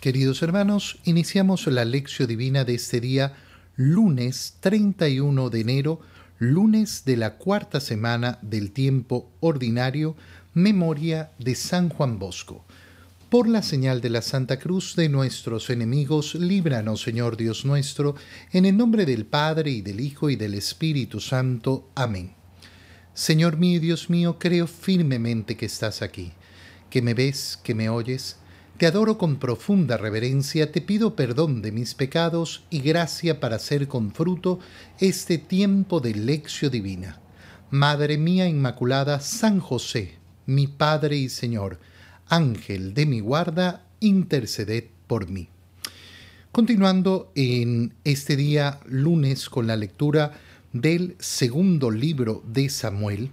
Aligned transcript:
Queridos 0.00 0.40
hermanos, 0.40 0.98
iniciamos 1.04 1.66
la 1.66 1.84
lección 1.84 2.26
divina 2.26 2.64
de 2.64 2.72
este 2.72 3.02
día, 3.02 3.34
lunes 3.76 4.56
31 4.60 5.50
de 5.50 5.60
enero, 5.60 6.00
lunes 6.38 7.04
de 7.04 7.18
la 7.18 7.36
cuarta 7.36 7.80
semana 7.80 8.38
del 8.40 8.72
tiempo 8.72 9.30
ordinario, 9.40 10.16
memoria 10.54 11.32
de 11.38 11.54
San 11.54 11.90
Juan 11.90 12.18
Bosco. 12.18 12.64
Por 13.28 13.46
la 13.46 13.62
señal 13.62 14.00
de 14.00 14.08
la 14.08 14.22
Santa 14.22 14.58
Cruz 14.58 14.96
de 14.96 15.10
nuestros 15.10 15.68
enemigos, 15.68 16.34
líbranos, 16.34 17.02
Señor 17.02 17.36
Dios 17.36 17.66
nuestro, 17.66 18.14
en 18.52 18.64
el 18.64 18.78
nombre 18.78 19.04
del 19.04 19.26
Padre 19.26 19.70
y 19.70 19.82
del 19.82 20.00
Hijo 20.00 20.30
y 20.30 20.36
del 20.36 20.54
Espíritu 20.54 21.20
Santo. 21.20 21.90
Amén. 21.94 22.32
Señor 23.12 23.58
mío 23.58 23.78
Dios 23.78 24.08
mío, 24.08 24.38
creo 24.38 24.66
firmemente 24.66 25.58
que 25.58 25.66
estás 25.66 26.00
aquí, 26.00 26.32
que 26.88 27.02
me 27.02 27.12
ves, 27.12 27.60
que 27.62 27.74
me 27.74 27.90
oyes, 27.90 28.38
te 28.80 28.86
adoro 28.86 29.18
con 29.18 29.36
profunda 29.36 29.98
reverencia, 29.98 30.72
te 30.72 30.80
pido 30.80 31.14
perdón 31.14 31.60
de 31.60 31.70
mis 31.70 31.94
pecados 31.94 32.64
y 32.70 32.80
gracia 32.80 33.38
para 33.38 33.56
hacer 33.56 33.88
con 33.88 34.10
fruto 34.10 34.58
este 34.98 35.36
tiempo 35.36 36.00
de 36.00 36.14
lección 36.14 36.72
divina. 36.72 37.20
Madre 37.70 38.16
mía 38.16 38.48
Inmaculada, 38.48 39.20
San 39.20 39.60
José, 39.60 40.14
mi 40.46 40.66
Padre 40.66 41.18
y 41.18 41.28
Señor, 41.28 41.78
Ángel 42.26 42.94
de 42.94 43.04
mi 43.04 43.20
guarda, 43.20 43.84
interceded 44.00 44.84
por 45.06 45.28
mí. 45.28 45.50
Continuando 46.50 47.32
en 47.34 47.92
este 48.04 48.34
día 48.34 48.80
lunes 48.86 49.50
con 49.50 49.66
la 49.66 49.76
lectura 49.76 50.40
del 50.72 51.16
segundo 51.18 51.90
libro 51.90 52.42
de 52.46 52.70
Samuel, 52.70 53.30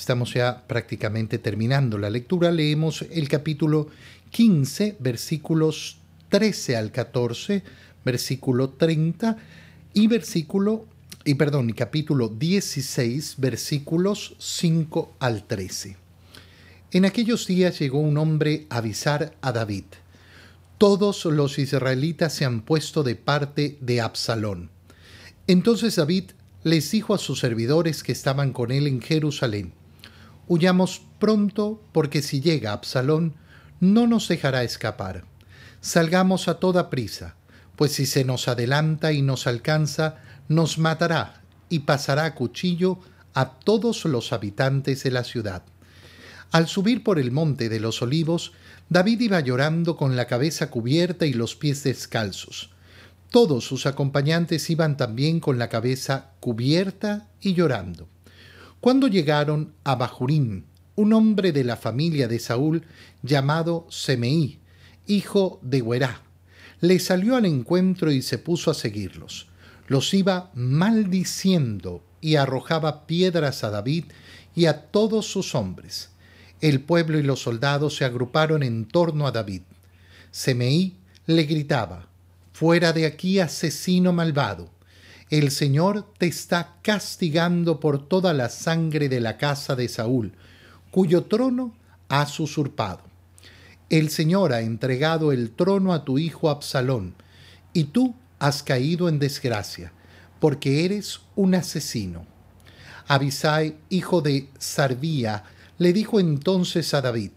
estamos 0.00 0.32
ya 0.32 0.66
prácticamente 0.66 1.38
terminando 1.38 1.98
la 1.98 2.08
lectura, 2.08 2.50
leemos 2.50 3.02
el 3.02 3.28
capítulo 3.28 3.88
15, 4.30 4.96
versículos 4.98 5.98
13 6.30 6.76
al 6.76 6.90
14, 6.90 7.62
versículo 8.02 8.70
30 8.70 9.36
y 9.92 10.06
versículo, 10.06 10.86
y 11.26 11.34
perdón, 11.34 11.70
capítulo 11.72 12.28
16, 12.28 13.34
versículos 13.36 14.36
5 14.38 15.16
al 15.18 15.44
13. 15.46 15.98
En 16.92 17.04
aquellos 17.04 17.46
días 17.46 17.78
llegó 17.78 18.00
un 18.00 18.16
hombre 18.16 18.66
a 18.70 18.78
avisar 18.78 19.34
a 19.42 19.52
David. 19.52 19.84
Todos 20.78 21.26
los 21.26 21.58
israelitas 21.58 22.32
se 22.32 22.46
han 22.46 22.62
puesto 22.62 23.02
de 23.02 23.16
parte 23.16 23.76
de 23.82 24.00
Absalón. 24.00 24.70
Entonces 25.46 25.96
David 25.96 26.30
les 26.64 26.90
dijo 26.90 27.12
a 27.14 27.18
sus 27.18 27.38
servidores 27.38 28.02
que 28.02 28.12
estaban 28.12 28.54
con 28.54 28.70
él 28.70 28.86
en 28.86 29.02
Jerusalén, 29.02 29.74
Huyamos 30.50 31.02
pronto, 31.20 31.80
porque 31.92 32.22
si 32.22 32.40
llega 32.40 32.72
Absalón, 32.72 33.36
no 33.78 34.08
nos 34.08 34.26
dejará 34.26 34.64
escapar. 34.64 35.22
Salgamos 35.80 36.48
a 36.48 36.58
toda 36.58 36.90
prisa, 36.90 37.36
pues 37.76 37.92
si 37.92 38.04
se 38.04 38.24
nos 38.24 38.48
adelanta 38.48 39.12
y 39.12 39.22
nos 39.22 39.46
alcanza, 39.46 40.16
nos 40.48 40.76
matará 40.76 41.44
y 41.68 41.78
pasará 41.78 42.24
a 42.24 42.34
cuchillo 42.34 42.98
a 43.32 43.60
todos 43.60 44.04
los 44.06 44.32
habitantes 44.32 45.04
de 45.04 45.12
la 45.12 45.22
ciudad. 45.22 45.62
Al 46.50 46.66
subir 46.66 47.04
por 47.04 47.20
el 47.20 47.30
monte 47.30 47.68
de 47.68 47.78
los 47.78 48.02
olivos, 48.02 48.50
David 48.88 49.20
iba 49.20 49.38
llorando 49.38 49.96
con 49.96 50.16
la 50.16 50.26
cabeza 50.26 50.68
cubierta 50.68 51.26
y 51.26 51.32
los 51.32 51.54
pies 51.54 51.84
descalzos. 51.84 52.70
Todos 53.30 53.66
sus 53.66 53.86
acompañantes 53.86 54.68
iban 54.68 54.96
también 54.96 55.38
con 55.38 55.60
la 55.60 55.68
cabeza 55.68 56.32
cubierta 56.40 57.28
y 57.40 57.54
llorando. 57.54 58.08
Cuando 58.80 59.08
llegaron 59.08 59.74
a 59.84 59.94
Bajurín, 59.94 60.64
un 60.96 61.12
hombre 61.12 61.52
de 61.52 61.64
la 61.64 61.76
familia 61.76 62.28
de 62.28 62.38
Saúl 62.38 62.86
llamado 63.22 63.86
Semeí, 63.90 64.58
hijo 65.06 65.60
de 65.62 65.82
Huerá. 65.82 66.22
Le 66.80 66.98
salió 66.98 67.36
al 67.36 67.44
encuentro 67.44 68.10
y 68.10 68.22
se 68.22 68.38
puso 68.38 68.70
a 68.70 68.74
seguirlos. 68.74 69.48
Los 69.86 70.14
iba 70.14 70.50
maldiciendo 70.54 72.02
y 72.22 72.36
arrojaba 72.36 73.06
piedras 73.06 73.64
a 73.64 73.70
David 73.70 74.04
y 74.54 74.64
a 74.64 74.86
todos 74.86 75.26
sus 75.26 75.54
hombres. 75.54 76.08
El 76.62 76.80
pueblo 76.80 77.18
y 77.18 77.22
los 77.22 77.42
soldados 77.42 77.96
se 77.96 78.06
agruparon 78.06 78.62
en 78.62 78.86
torno 78.86 79.26
a 79.26 79.32
David. 79.32 79.62
Semeí 80.30 80.96
le 81.26 81.42
gritaba, 81.42 82.08
Fuera 82.54 82.94
de 82.94 83.04
aquí, 83.04 83.40
asesino 83.40 84.14
malvado. 84.14 84.70
El 85.30 85.52
Señor 85.52 86.12
te 86.18 86.26
está 86.26 86.74
castigando 86.82 87.78
por 87.78 88.08
toda 88.08 88.34
la 88.34 88.48
sangre 88.48 89.08
de 89.08 89.20
la 89.20 89.38
casa 89.38 89.76
de 89.76 89.88
Saúl, 89.88 90.32
cuyo 90.90 91.22
trono 91.22 91.72
has 92.08 92.40
usurpado. 92.40 93.02
El 93.90 94.10
Señor 94.10 94.52
ha 94.52 94.62
entregado 94.62 95.30
el 95.30 95.52
trono 95.52 95.92
a 95.92 96.04
tu 96.04 96.18
hijo 96.18 96.50
Absalón, 96.50 97.14
y 97.72 97.84
tú 97.84 98.16
has 98.40 98.64
caído 98.64 99.08
en 99.08 99.20
desgracia, 99.20 99.92
porque 100.40 100.84
eres 100.84 101.20
un 101.36 101.54
asesino. 101.54 102.26
Abisai, 103.06 103.76
hijo 103.88 104.22
de 104.22 104.48
Sarbía, 104.58 105.44
le 105.78 105.92
dijo 105.92 106.18
entonces 106.18 106.92
a 106.92 107.02
David, 107.02 107.30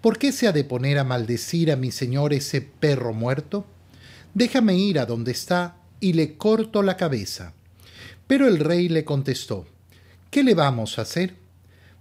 ¿por 0.00 0.18
qué 0.18 0.32
se 0.32 0.48
ha 0.48 0.52
de 0.52 0.64
poner 0.64 0.98
a 0.98 1.04
maldecir 1.04 1.70
a 1.70 1.76
mi 1.76 1.92
señor 1.92 2.32
ese 2.32 2.60
perro 2.60 3.12
muerto? 3.12 3.66
Déjame 4.34 4.74
ir 4.76 4.98
a 4.98 5.06
donde 5.06 5.30
está 5.30 5.76
y 6.00 6.14
le 6.14 6.36
corto 6.36 6.82
la 6.82 6.96
cabeza. 6.96 7.52
Pero 8.26 8.48
el 8.48 8.58
rey 8.58 8.88
le 8.88 9.04
contestó, 9.04 9.66
¿qué 10.30 10.42
le 10.42 10.54
vamos 10.54 10.98
a 10.98 11.02
hacer? 11.02 11.36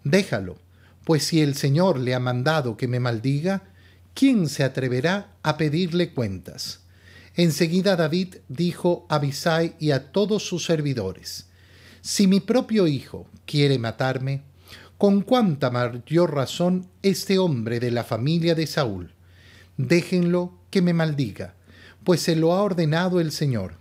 Déjalo, 0.03 0.57
pues 1.03 1.23
si 1.23 1.41
el 1.41 1.55
Señor 1.55 1.99
le 1.99 2.13
ha 2.13 2.19
mandado 2.19 2.77
que 2.77 2.87
me 2.87 2.99
maldiga, 2.99 3.63
¿quién 4.13 4.47
se 4.47 4.63
atreverá 4.63 5.33
a 5.43 5.57
pedirle 5.57 6.13
cuentas? 6.13 6.81
Enseguida 7.35 7.95
David 7.95 8.35
dijo 8.47 9.05
a 9.09 9.15
Abisai 9.15 9.75
y 9.79 9.91
a 9.91 10.11
todos 10.11 10.43
sus 10.43 10.65
servidores, 10.65 11.47
Si 12.01 12.27
mi 12.27 12.39
propio 12.39 12.87
hijo 12.87 13.27
quiere 13.45 13.79
matarme, 13.79 14.43
con 14.99 15.21
cuánta 15.21 15.71
mayor 15.71 16.35
razón 16.35 16.85
este 17.03 17.39
hombre 17.39 17.79
de 17.79 17.89
la 17.89 18.03
familia 18.03 18.53
de 18.53 18.67
Saúl. 18.67 19.13
Déjenlo 19.77 20.59
que 20.69 20.81
me 20.81 20.93
maldiga, 20.93 21.55
pues 22.03 22.21
se 22.21 22.35
lo 22.35 22.51
ha 22.51 22.61
ordenado 22.61 23.21
el 23.21 23.31
Señor. 23.31 23.78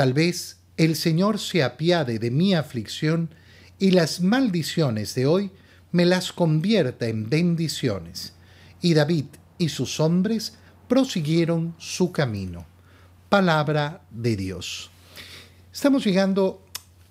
Tal 0.00 0.14
vez 0.14 0.56
el 0.78 0.96
Señor 0.96 1.38
se 1.38 1.62
apiade 1.62 2.18
de 2.18 2.30
mi 2.30 2.54
aflicción 2.54 3.34
y 3.78 3.90
las 3.90 4.22
maldiciones 4.22 5.14
de 5.14 5.26
hoy 5.26 5.50
me 5.92 6.06
las 6.06 6.32
convierta 6.32 7.06
en 7.06 7.28
bendiciones. 7.28 8.32
Y 8.80 8.94
David 8.94 9.26
y 9.58 9.68
sus 9.68 10.00
hombres 10.00 10.54
prosiguieron 10.88 11.74
su 11.76 12.12
camino. 12.12 12.64
Palabra 13.28 14.00
de 14.10 14.36
Dios. 14.36 14.90
Estamos 15.70 16.02
llegando 16.06 16.64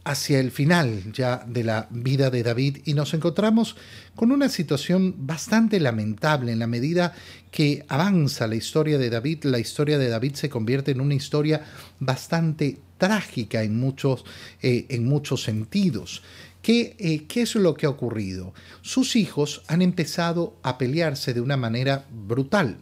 hacia 0.03 0.39
el 0.39 0.49
final 0.49 1.13
ya 1.13 1.45
de 1.45 1.63
la 1.63 1.85
vida 1.91 2.31
de 2.31 2.41
David 2.41 2.79
y 2.85 2.95
nos 2.95 3.13
encontramos 3.13 3.75
con 4.19 4.33
una 4.33 4.49
situación 4.49 5.15
bastante 5.19 5.79
lamentable 5.79 6.51
en 6.51 6.59
la 6.59 6.67
medida 6.67 7.13
que 7.51 7.85
avanza 7.87 8.47
la 8.47 8.55
historia 8.55 8.97
de 8.97 9.09
David, 9.09 9.45
la 9.45 9.59
historia 9.59 9.97
de 9.97 10.09
David 10.09 10.33
se 10.33 10.49
convierte 10.49 10.91
en 10.91 10.99
una 10.99 11.13
historia 11.13 11.63
bastante 12.01 12.79
trágica 12.97 13.63
en 13.63 13.79
muchos, 13.79 14.25
eh, 14.61 14.87
en 14.89 15.05
muchos 15.05 15.43
sentidos. 15.43 16.21
Eh, 16.67 17.27
¿Qué, 17.29 17.41
es 17.41 17.55
lo 17.55 17.75
que 17.75 17.85
ha 17.85 17.89
ocurrido? 17.89 18.53
Sus 18.81 19.15
hijos 19.15 19.61
han 19.67 19.81
empezado 19.81 20.57
a 20.63 20.77
pelearse 20.77 21.33
de 21.33 21.39
una 21.39 21.55
manera 21.55 22.05
brutal. 22.11 22.77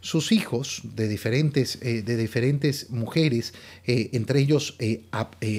Sus 0.00 0.30
hijos 0.30 0.82
de 0.94 1.08
diferentes, 1.08 1.80
eh, 1.82 2.02
de 2.02 2.16
diferentes 2.16 2.90
mujeres, 2.90 3.52
entre 3.84 4.38
ellos 4.38 4.78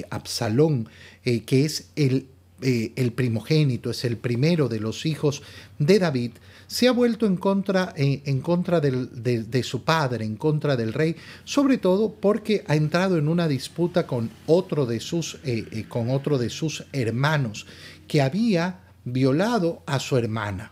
Absalón, 0.08 0.88
que 1.22 1.66
es 1.66 1.90
el 1.94 2.26
el 2.62 3.12
primogénito, 3.12 3.90
es 3.90 4.04
el 4.04 4.16
primero 4.16 4.68
de 4.68 4.80
los 4.80 5.06
hijos 5.06 5.42
de 5.78 5.98
David, 5.98 6.32
se 6.70 6.86
ha 6.86 6.92
vuelto 6.92 7.26
en 7.26 7.36
contra, 7.36 7.92
en, 7.96 8.40
contra 8.40 8.80
de, 8.80 9.62
su 9.64 9.82
padre, 9.82 10.24
en 10.24 10.36
contra 10.36 10.76
del 10.76 10.92
rey, 10.92 11.16
sobre 11.42 11.78
todo 11.78 12.14
porque 12.14 12.62
ha 12.68 12.76
entrado 12.76 13.18
en 13.18 13.26
una 13.26 13.48
disputa 13.48 14.06
con 14.06 14.30
otro 14.46 14.86
de 14.86 15.00
sus, 15.00 15.40
eh, 15.42 15.66
eh, 15.72 15.86
con 15.88 16.10
otro 16.10 16.38
de 16.38 16.48
sus 16.48 16.84
hermanos, 16.92 17.66
que 18.06 18.22
había 18.22 18.82
violado 19.04 19.82
a 19.84 19.98
su 19.98 20.16
hermana. 20.16 20.70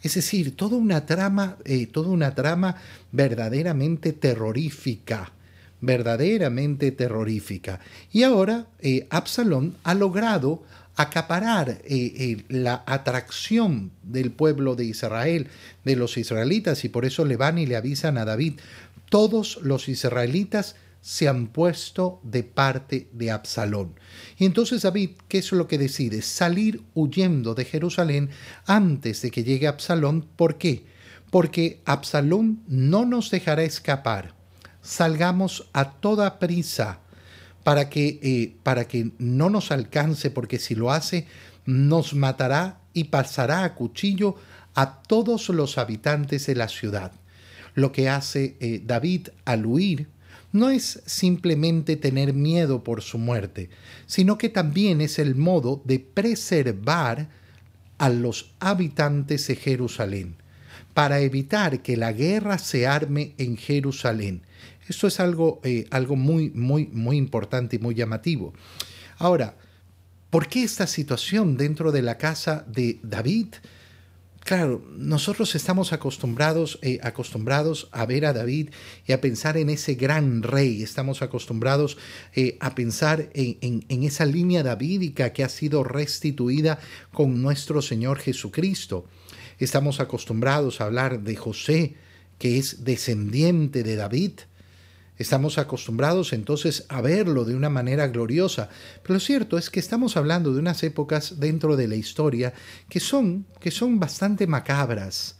Es 0.00 0.14
decir, 0.14 0.54
toda 0.54 0.76
una 0.76 1.06
trama, 1.06 1.56
eh, 1.64 1.88
toda 1.88 2.10
una 2.10 2.36
trama 2.36 2.76
verdaderamente 3.10 4.12
terrorífica 4.12 5.32
verdaderamente 5.84 6.92
terrorífica. 6.92 7.80
Y 8.12 8.22
ahora 8.22 8.68
Absalón 9.10 9.74
ha 9.82 9.94
logrado 9.94 10.62
acaparar 10.96 11.70
eh, 11.70 11.82
eh, 11.86 12.44
la 12.48 12.84
atracción 12.86 13.92
del 14.02 14.32
pueblo 14.32 14.76
de 14.76 14.84
Israel, 14.84 15.48
de 15.84 15.96
los 15.96 16.16
israelitas, 16.16 16.84
y 16.84 16.88
por 16.88 17.04
eso 17.04 17.24
le 17.24 17.36
van 17.36 17.58
y 17.58 17.66
le 17.66 17.76
avisan 17.76 18.18
a 18.18 18.24
David, 18.24 18.60
todos 19.08 19.58
los 19.62 19.88
israelitas 19.88 20.76
se 21.00 21.28
han 21.28 21.48
puesto 21.48 22.20
de 22.22 22.44
parte 22.44 23.08
de 23.12 23.30
Absalón. 23.30 23.94
Y 24.38 24.44
entonces 24.44 24.82
David, 24.82 25.10
¿qué 25.28 25.38
es 25.38 25.50
lo 25.52 25.66
que 25.66 25.78
decide? 25.78 26.22
Salir 26.22 26.82
huyendo 26.94 27.54
de 27.54 27.64
Jerusalén 27.64 28.30
antes 28.66 29.20
de 29.22 29.30
que 29.30 29.42
llegue 29.42 29.66
Absalón. 29.66 30.26
¿Por 30.36 30.58
qué? 30.58 30.84
porque 31.32 31.80
Absalón 31.86 32.62
no 32.68 33.06
nos 33.06 33.30
dejará 33.30 33.62
escapar. 33.62 34.34
Salgamos 34.82 35.66
a 35.72 35.92
toda 35.92 36.38
prisa 36.38 36.98
para 37.64 37.88
que, 37.88 38.18
eh, 38.22 38.56
para 38.62 38.86
que 38.86 39.10
no 39.18 39.50
nos 39.50 39.70
alcance, 39.70 40.30
porque 40.30 40.58
si 40.58 40.74
lo 40.74 40.90
hace, 40.90 41.26
nos 41.64 42.14
matará 42.14 42.80
y 42.92 43.04
pasará 43.04 43.64
a 43.64 43.74
cuchillo 43.74 44.36
a 44.74 45.02
todos 45.02 45.48
los 45.48 45.78
habitantes 45.78 46.46
de 46.46 46.54
la 46.54 46.68
ciudad. 46.68 47.12
Lo 47.74 47.92
que 47.92 48.08
hace 48.08 48.56
eh, 48.60 48.82
David 48.84 49.28
al 49.44 49.66
huir 49.66 50.08
no 50.52 50.68
es 50.68 51.02
simplemente 51.06 51.96
tener 51.96 52.34
miedo 52.34 52.84
por 52.84 53.02
su 53.02 53.18
muerte, 53.18 53.70
sino 54.06 54.36
que 54.36 54.50
también 54.50 55.00
es 55.00 55.18
el 55.18 55.34
modo 55.34 55.80
de 55.84 55.98
preservar 55.98 57.28
a 57.96 58.10
los 58.10 58.50
habitantes 58.60 59.46
de 59.46 59.56
Jerusalén, 59.56 60.36
para 60.92 61.20
evitar 61.20 61.80
que 61.80 61.96
la 61.96 62.12
guerra 62.12 62.58
se 62.58 62.86
arme 62.86 63.32
en 63.38 63.56
Jerusalén. 63.56 64.42
Esto 64.88 65.06
es 65.06 65.20
algo, 65.20 65.60
eh, 65.64 65.86
algo 65.90 66.16
muy, 66.16 66.50
muy, 66.50 66.86
muy 66.86 67.16
importante 67.16 67.76
y 67.76 67.78
muy 67.78 67.94
llamativo. 67.94 68.52
Ahora, 69.18 69.56
¿por 70.30 70.48
qué 70.48 70.62
esta 70.62 70.86
situación 70.86 71.56
dentro 71.56 71.92
de 71.92 72.02
la 72.02 72.18
casa 72.18 72.64
de 72.66 72.98
David? 73.02 73.54
Claro, 74.44 74.84
nosotros 74.96 75.54
estamos 75.54 75.92
acostumbrados, 75.92 76.80
eh, 76.82 76.98
acostumbrados 77.04 77.88
a 77.92 78.06
ver 78.06 78.26
a 78.26 78.32
David 78.32 78.70
y 79.06 79.12
a 79.12 79.20
pensar 79.20 79.56
en 79.56 79.70
ese 79.70 79.94
gran 79.94 80.42
rey, 80.42 80.82
estamos 80.82 81.22
acostumbrados 81.22 81.96
eh, 82.34 82.56
a 82.58 82.74
pensar 82.74 83.30
en, 83.34 83.84
en 83.88 84.02
esa 84.02 84.26
línea 84.26 84.64
davídica 84.64 85.32
que 85.32 85.44
ha 85.44 85.48
sido 85.48 85.84
restituida 85.84 86.80
con 87.12 87.40
nuestro 87.40 87.82
Señor 87.82 88.18
Jesucristo. 88.18 89.06
Estamos 89.60 90.00
acostumbrados 90.00 90.80
a 90.80 90.86
hablar 90.86 91.20
de 91.20 91.36
José, 91.36 91.94
que 92.38 92.58
es 92.58 92.82
descendiente 92.82 93.84
de 93.84 93.94
David. 93.94 94.32
Estamos 95.18 95.58
acostumbrados 95.58 96.32
entonces 96.32 96.86
a 96.88 97.00
verlo 97.00 97.44
de 97.44 97.54
una 97.54 97.68
manera 97.68 98.08
gloriosa, 98.08 98.70
pero 99.02 99.14
lo 99.14 99.20
cierto 99.20 99.58
es 99.58 99.68
que 99.68 99.78
estamos 99.78 100.16
hablando 100.16 100.52
de 100.52 100.58
unas 100.58 100.82
épocas 100.82 101.38
dentro 101.38 101.76
de 101.76 101.86
la 101.86 101.96
historia 101.96 102.54
que 102.88 102.98
son, 102.98 103.46
que 103.60 103.70
son 103.70 104.00
bastante 104.00 104.46
macabras. 104.46 105.36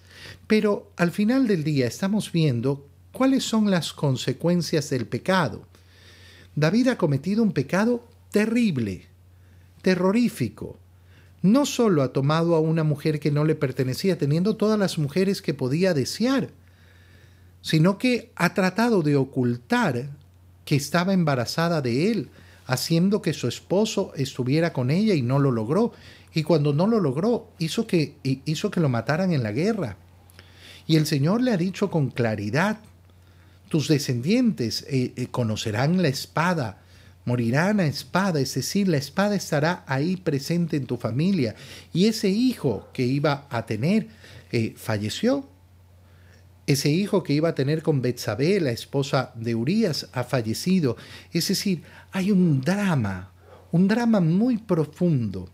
Pero 0.47 0.93
al 0.97 1.11
final 1.11 1.47
del 1.47 1.65
día 1.65 1.87
estamos 1.87 2.31
viendo 2.31 2.87
cuáles 3.13 3.45
son 3.45 3.71
las 3.71 3.93
consecuencias 3.93 4.91
del 4.91 5.07
pecado. 5.07 5.67
David 6.55 6.89
ha 6.89 6.99
cometido 6.99 7.43
un 7.43 7.53
pecado 7.53 8.07
terrible, 8.31 9.07
terrorífico. 9.81 10.79
No 11.41 11.67
solo 11.67 12.03
ha 12.03 12.13
tomado 12.13 12.55
a 12.55 12.61
una 12.61 12.85
mujer 12.85 13.19
que 13.21 13.31
no 13.31 13.45
le 13.45 13.55
pertenecía, 13.55 14.19
teniendo 14.19 14.57
todas 14.57 14.79
las 14.79 14.99
mujeres 14.99 15.43
que 15.43 15.55
podía 15.55 15.95
desear, 15.95 16.51
sino 17.63 17.97
que 17.97 18.31
ha 18.37 18.53
tratado 18.53 19.03
de 19.03 19.17
ocultar 19.17 20.11
que 20.65 20.77
estaba 20.77 21.15
embarazada 21.15 21.81
de 21.81 22.11
él, 22.11 22.29
haciendo 22.67 23.23
que 23.23 23.33
su 23.33 23.49
esposo 23.49 24.13
estuviera 24.17 24.73
con 24.73 24.91
ella 24.91 25.15
y 25.15 25.23
no 25.23 25.39
lo 25.39 25.51
logró. 25.51 25.93
Y 26.35 26.43
cuando 26.43 26.73
no 26.73 26.87
lo 26.87 27.01
logró, 27.01 27.49
hizo 27.59 27.87
que, 27.87 28.17
hizo 28.23 28.71
que 28.71 28.81
lo 28.81 28.89
mataran 28.89 29.33
en 29.33 29.43
la 29.43 29.53
guerra. 29.53 29.97
Y 30.87 30.97
el 30.97 31.07
Señor 31.07 31.41
le 31.41 31.53
ha 31.53 31.57
dicho 31.57 31.91
con 31.91 32.11
claridad, 32.11 32.79
tus 33.69 33.89
descendientes 33.89 34.85
eh, 34.89 35.13
eh, 35.17 35.27
conocerán 35.29 36.03
la 36.03 36.09
espada, 36.09 36.83
morirán 37.25 37.81
a 37.81 37.87
espada, 37.87 38.41
es 38.41 38.55
decir, 38.55 38.89
la 38.89 38.97
espada 38.97 39.35
estará 39.35 39.85
ahí 39.87 40.17
presente 40.17 40.77
en 40.77 40.87
tu 40.87 40.97
familia. 40.97 41.55
Y 41.93 42.07
ese 42.07 42.29
hijo 42.29 42.89
que 42.93 43.05
iba 43.05 43.47
a 43.51 43.67
tener 43.67 44.09
eh, 44.51 44.75
falleció 44.77 45.49
ese 46.67 46.91
hijo 46.91 47.23
que 47.23 47.33
iba 47.33 47.51
a 47.51 47.55
tener 47.55 47.83
con 47.83 48.03
Betsabé, 48.03 48.61
la 48.61 48.71
esposa 48.71 49.33
de 49.35 49.55
Urías, 49.55 50.09
ha 50.13 50.25
fallecido. 50.25 50.97
Es 51.33 51.49
decir, 51.49 51.83
hay 52.13 52.31
un 52.31 52.61
drama, 52.61 53.33
un 53.73 53.89
drama 53.89 54.21
muy 54.21 54.59
profundo. 54.59 55.49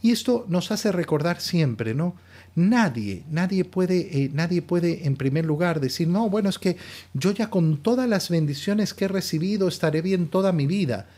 Y 0.00 0.12
esto 0.12 0.46
nos 0.48 0.70
hace 0.70 0.92
recordar 0.92 1.40
siempre, 1.40 1.94
¿no? 1.94 2.14
Nadie, 2.54 3.24
nadie 3.30 3.64
puede, 3.64 4.24
eh, 4.24 4.30
nadie 4.32 4.62
puede 4.62 5.06
en 5.06 5.16
primer 5.16 5.44
lugar 5.44 5.80
decir, 5.80 6.08
no, 6.08 6.28
bueno, 6.30 6.48
es 6.48 6.58
que 6.58 6.76
yo 7.14 7.30
ya 7.32 7.50
con 7.50 7.78
todas 7.78 8.08
las 8.08 8.30
bendiciones 8.30 8.94
que 8.94 9.04
he 9.04 9.08
recibido 9.08 9.68
estaré 9.68 10.02
bien 10.02 10.28
toda 10.28 10.52
mi 10.52 10.66
vida. 10.66 11.08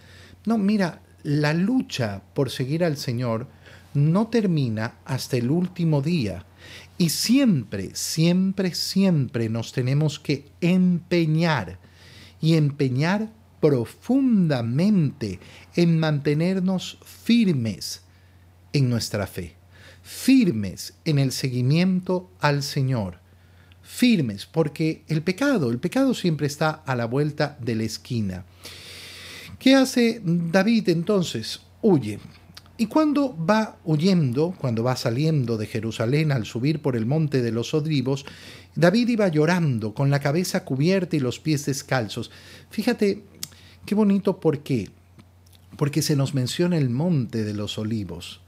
No, 0.45 0.59
mira, 0.59 1.01
la 1.23 1.55
lucha 1.55 2.23
por 2.35 2.51
seguir 2.51 2.85
al 2.85 2.97
Señor 2.97 3.47
no 3.95 4.29
termina 4.29 4.95
hasta 5.05 5.37
el 5.37 5.51
último 5.51 6.03
día. 6.03 6.45
Y 7.01 7.09
siempre, 7.09 7.93
siempre, 7.95 8.75
siempre 8.75 9.49
nos 9.49 9.73
tenemos 9.73 10.21
que 10.21 10.51
empeñar 10.61 11.79
y 12.43 12.57
empeñar 12.57 13.33
profundamente 13.59 15.41
en 15.77 15.99
mantenernos 15.99 16.99
firmes 17.03 18.03
en 18.75 18.91
nuestra 18.91 19.27
fe, 19.27 19.55
firmes 20.03 20.93
en 21.07 21.19
el 21.19 21.33
seguimiento 21.33 22.31
al 22.39 22.63
Señor, 22.63 23.19
firmes 23.83 24.45
porque 24.45 25.03
el 25.09 25.23
pecado, 25.23 25.71
el 25.71 25.79
pecado 25.79 26.13
siempre 26.13 26.49
está 26.49 26.83
a 26.85 26.95
la 26.95 27.07
vuelta 27.07 27.57
de 27.63 27.77
la 27.77 27.85
esquina. 27.85 28.45
¿Qué 29.59 29.75
hace 29.75 30.21
David 30.23 30.91
entonces? 30.91 31.61
Huye, 31.81 32.19
y 32.81 32.87
cuando 32.87 33.37
va 33.37 33.77
huyendo, 33.85 34.55
cuando 34.57 34.83
va 34.83 34.97
saliendo 34.97 35.59
de 35.59 35.67
Jerusalén 35.67 36.33
al 36.33 36.47
subir 36.47 36.81
por 36.81 36.97
el 36.97 37.05
monte 37.05 37.43
de 37.43 37.53
los 37.53 37.75
Olivos, 37.75 38.25
David 38.75 39.07
iba 39.09 39.29
llorando, 39.29 39.93
con 39.93 40.09
la 40.09 40.21
cabeza 40.21 40.65
cubierta 40.65 41.15
y 41.15 41.21
los 41.21 41.41
pies 41.41 41.67
descalzos. 41.67 42.31
Fíjate 42.71 43.23
qué 43.85 43.95
bonito, 43.95 44.41
¿por 44.41 44.61
qué? 44.61 44.89
Porque 45.77 46.01
se 46.01 46.17
nos 46.17 46.33
menciona 46.33 46.79
el 46.79 46.89
monte 46.89 47.45
de 47.45 47.53
los 47.53 47.77
olivos. 47.77 48.41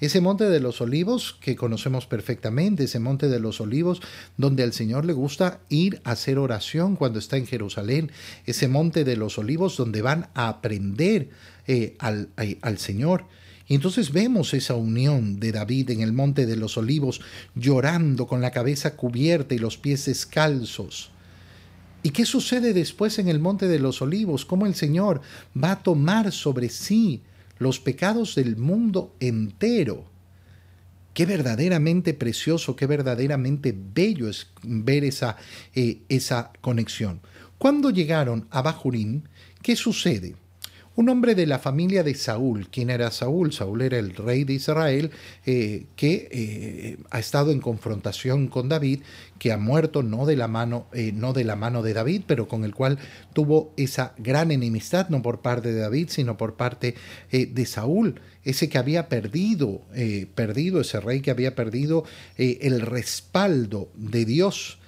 Ese 0.00 0.22
monte 0.22 0.44
de 0.44 0.60
los 0.60 0.80
olivos 0.80 1.36
que 1.42 1.54
conocemos 1.54 2.06
perfectamente, 2.06 2.84
ese 2.84 3.00
monte 3.00 3.28
de 3.28 3.38
los 3.38 3.60
olivos 3.60 4.00
donde 4.38 4.62
al 4.62 4.72
Señor 4.72 5.04
le 5.04 5.12
gusta 5.12 5.60
ir 5.68 6.00
a 6.04 6.12
hacer 6.12 6.38
oración 6.38 6.96
cuando 6.96 7.18
está 7.18 7.36
en 7.36 7.46
Jerusalén, 7.46 8.10
ese 8.46 8.66
monte 8.66 9.04
de 9.04 9.18
los 9.18 9.36
olivos 9.36 9.76
donde 9.76 10.00
van 10.00 10.28
a 10.32 10.48
aprender 10.48 11.28
eh, 11.66 11.96
al, 11.98 12.30
al 12.62 12.78
Señor. 12.78 13.26
Y 13.66 13.74
entonces 13.74 14.12
vemos 14.12 14.52
esa 14.52 14.74
unión 14.74 15.40
de 15.40 15.52
David 15.52 15.90
en 15.90 16.00
el 16.02 16.12
monte 16.12 16.44
de 16.46 16.56
los 16.56 16.76
olivos, 16.76 17.20
llorando 17.54 18.26
con 18.26 18.40
la 18.40 18.50
cabeza 18.50 18.96
cubierta 18.96 19.54
y 19.54 19.58
los 19.58 19.78
pies 19.78 20.04
descalzos. 20.04 21.10
¿Y 22.02 22.10
qué 22.10 22.26
sucede 22.26 22.74
después 22.74 23.18
en 23.18 23.28
el 23.28 23.40
monte 23.40 23.66
de 23.66 23.78
los 23.78 24.02
olivos? 24.02 24.44
¿Cómo 24.44 24.66
el 24.66 24.74
Señor 24.74 25.22
va 25.56 25.72
a 25.72 25.82
tomar 25.82 26.32
sobre 26.32 26.68
sí 26.68 27.22
los 27.58 27.80
pecados 27.80 28.34
del 28.34 28.58
mundo 28.58 29.14
entero? 29.20 30.04
Qué 31.14 31.24
verdaderamente 31.24 32.12
precioso, 32.12 32.76
qué 32.76 32.86
verdaderamente 32.86 33.74
bello 33.74 34.28
es 34.28 34.48
ver 34.62 35.04
esa, 35.04 35.36
eh, 35.74 36.02
esa 36.10 36.52
conexión. 36.60 37.22
Cuando 37.56 37.88
llegaron 37.88 38.46
a 38.50 38.60
Bajurín, 38.60 39.26
¿qué 39.62 39.74
sucede? 39.74 40.36
Un 40.96 41.08
hombre 41.08 41.34
de 41.34 41.46
la 41.46 41.58
familia 41.58 42.02
de 42.02 42.14
Saúl. 42.14 42.68
¿Quién 42.70 42.90
era 42.90 43.10
Saúl? 43.10 43.52
Saúl 43.52 43.82
era 43.82 43.98
el 43.98 44.14
rey 44.14 44.44
de 44.44 44.54
Israel 44.54 45.10
eh, 45.44 45.86
que 45.96 46.28
eh, 46.30 46.96
ha 47.10 47.18
estado 47.18 47.50
en 47.50 47.60
confrontación 47.60 48.46
con 48.46 48.68
David, 48.68 49.00
que 49.38 49.52
ha 49.52 49.56
muerto 49.56 50.02
no 50.02 50.24
de 50.24 50.36
la 50.36 50.46
mano, 50.46 50.86
eh, 50.92 51.12
no 51.12 51.32
de 51.32 51.44
la 51.44 51.56
mano 51.56 51.82
de 51.82 51.94
David, 51.94 52.22
pero 52.26 52.46
con 52.46 52.64
el 52.64 52.74
cual 52.74 52.98
tuvo 53.32 53.72
esa 53.76 54.14
gran 54.18 54.52
enemistad, 54.52 55.08
no 55.08 55.20
por 55.22 55.40
parte 55.40 55.72
de 55.72 55.80
David, 55.80 56.08
sino 56.10 56.36
por 56.36 56.54
parte 56.54 56.94
de 57.30 57.66
Saúl, 57.66 58.20
ese 58.44 58.68
que 58.68 58.78
había 58.78 59.08
perdido, 59.08 59.82
perdido, 60.34 60.80
ese 60.80 61.00
rey 61.00 61.20
que 61.20 61.30
había 61.30 61.54
perdido 61.54 62.04
el 62.36 62.80
respaldo 62.80 63.90
de 63.96 64.24
Dios 64.24 64.78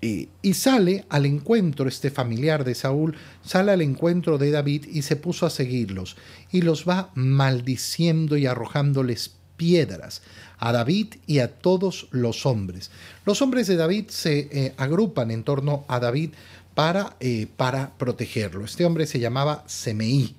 y 0.00 0.54
sale 0.54 1.04
al 1.08 1.26
encuentro, 1.26 1.88
este 1.88 2.10
familiar 2.10 2.64
de 2.64 2.74
Saúl, 2.74 3.16
sale 3.44 3.72
al 3.72 3.82
encuentro 3.82 4.38
de 4.38 4.50
David 4.50 4.86
y 4.86 5.02
se 5.02 5.16
puso 5.16 5.46
a 5.46 5.50
seguirlos, 5.50 6.16
y 6.52 6.62
los 6.62 6.88
va 6.88 7.10
maldiciendo 7.14 8.36
y 8.36 8.46
arrojándoles 8.46 9.32
piedras 9.56 10.22
a 10.58 10.72
David 10.72 11.14
y 11.26 11.40
a 11.40 11.52
todos 11.58 12.08
los 12.10 12.46
hombres. 12.46 12.90
Los 13.24 13.42
hombres 13.42 13.66
de 13.66 13.76
David 13.76 14.06
se 14.08 14.48
eh, 14.50 14.74
agrupan 14.76 15.30
en 15.30 15.42
torno 15.42 15.84
a 15.88 15.98
David 15.98 16.30
para, 16.74 17.16
eh, 17.20 17.46
para 17.56 17.96
protegerlo. 17.96 18.64
Este 18.64 18.84
hombre 18.84 19.06
se 19.06 19.18
llamaba 19.18 19.64
Semeí. 19.66 20.36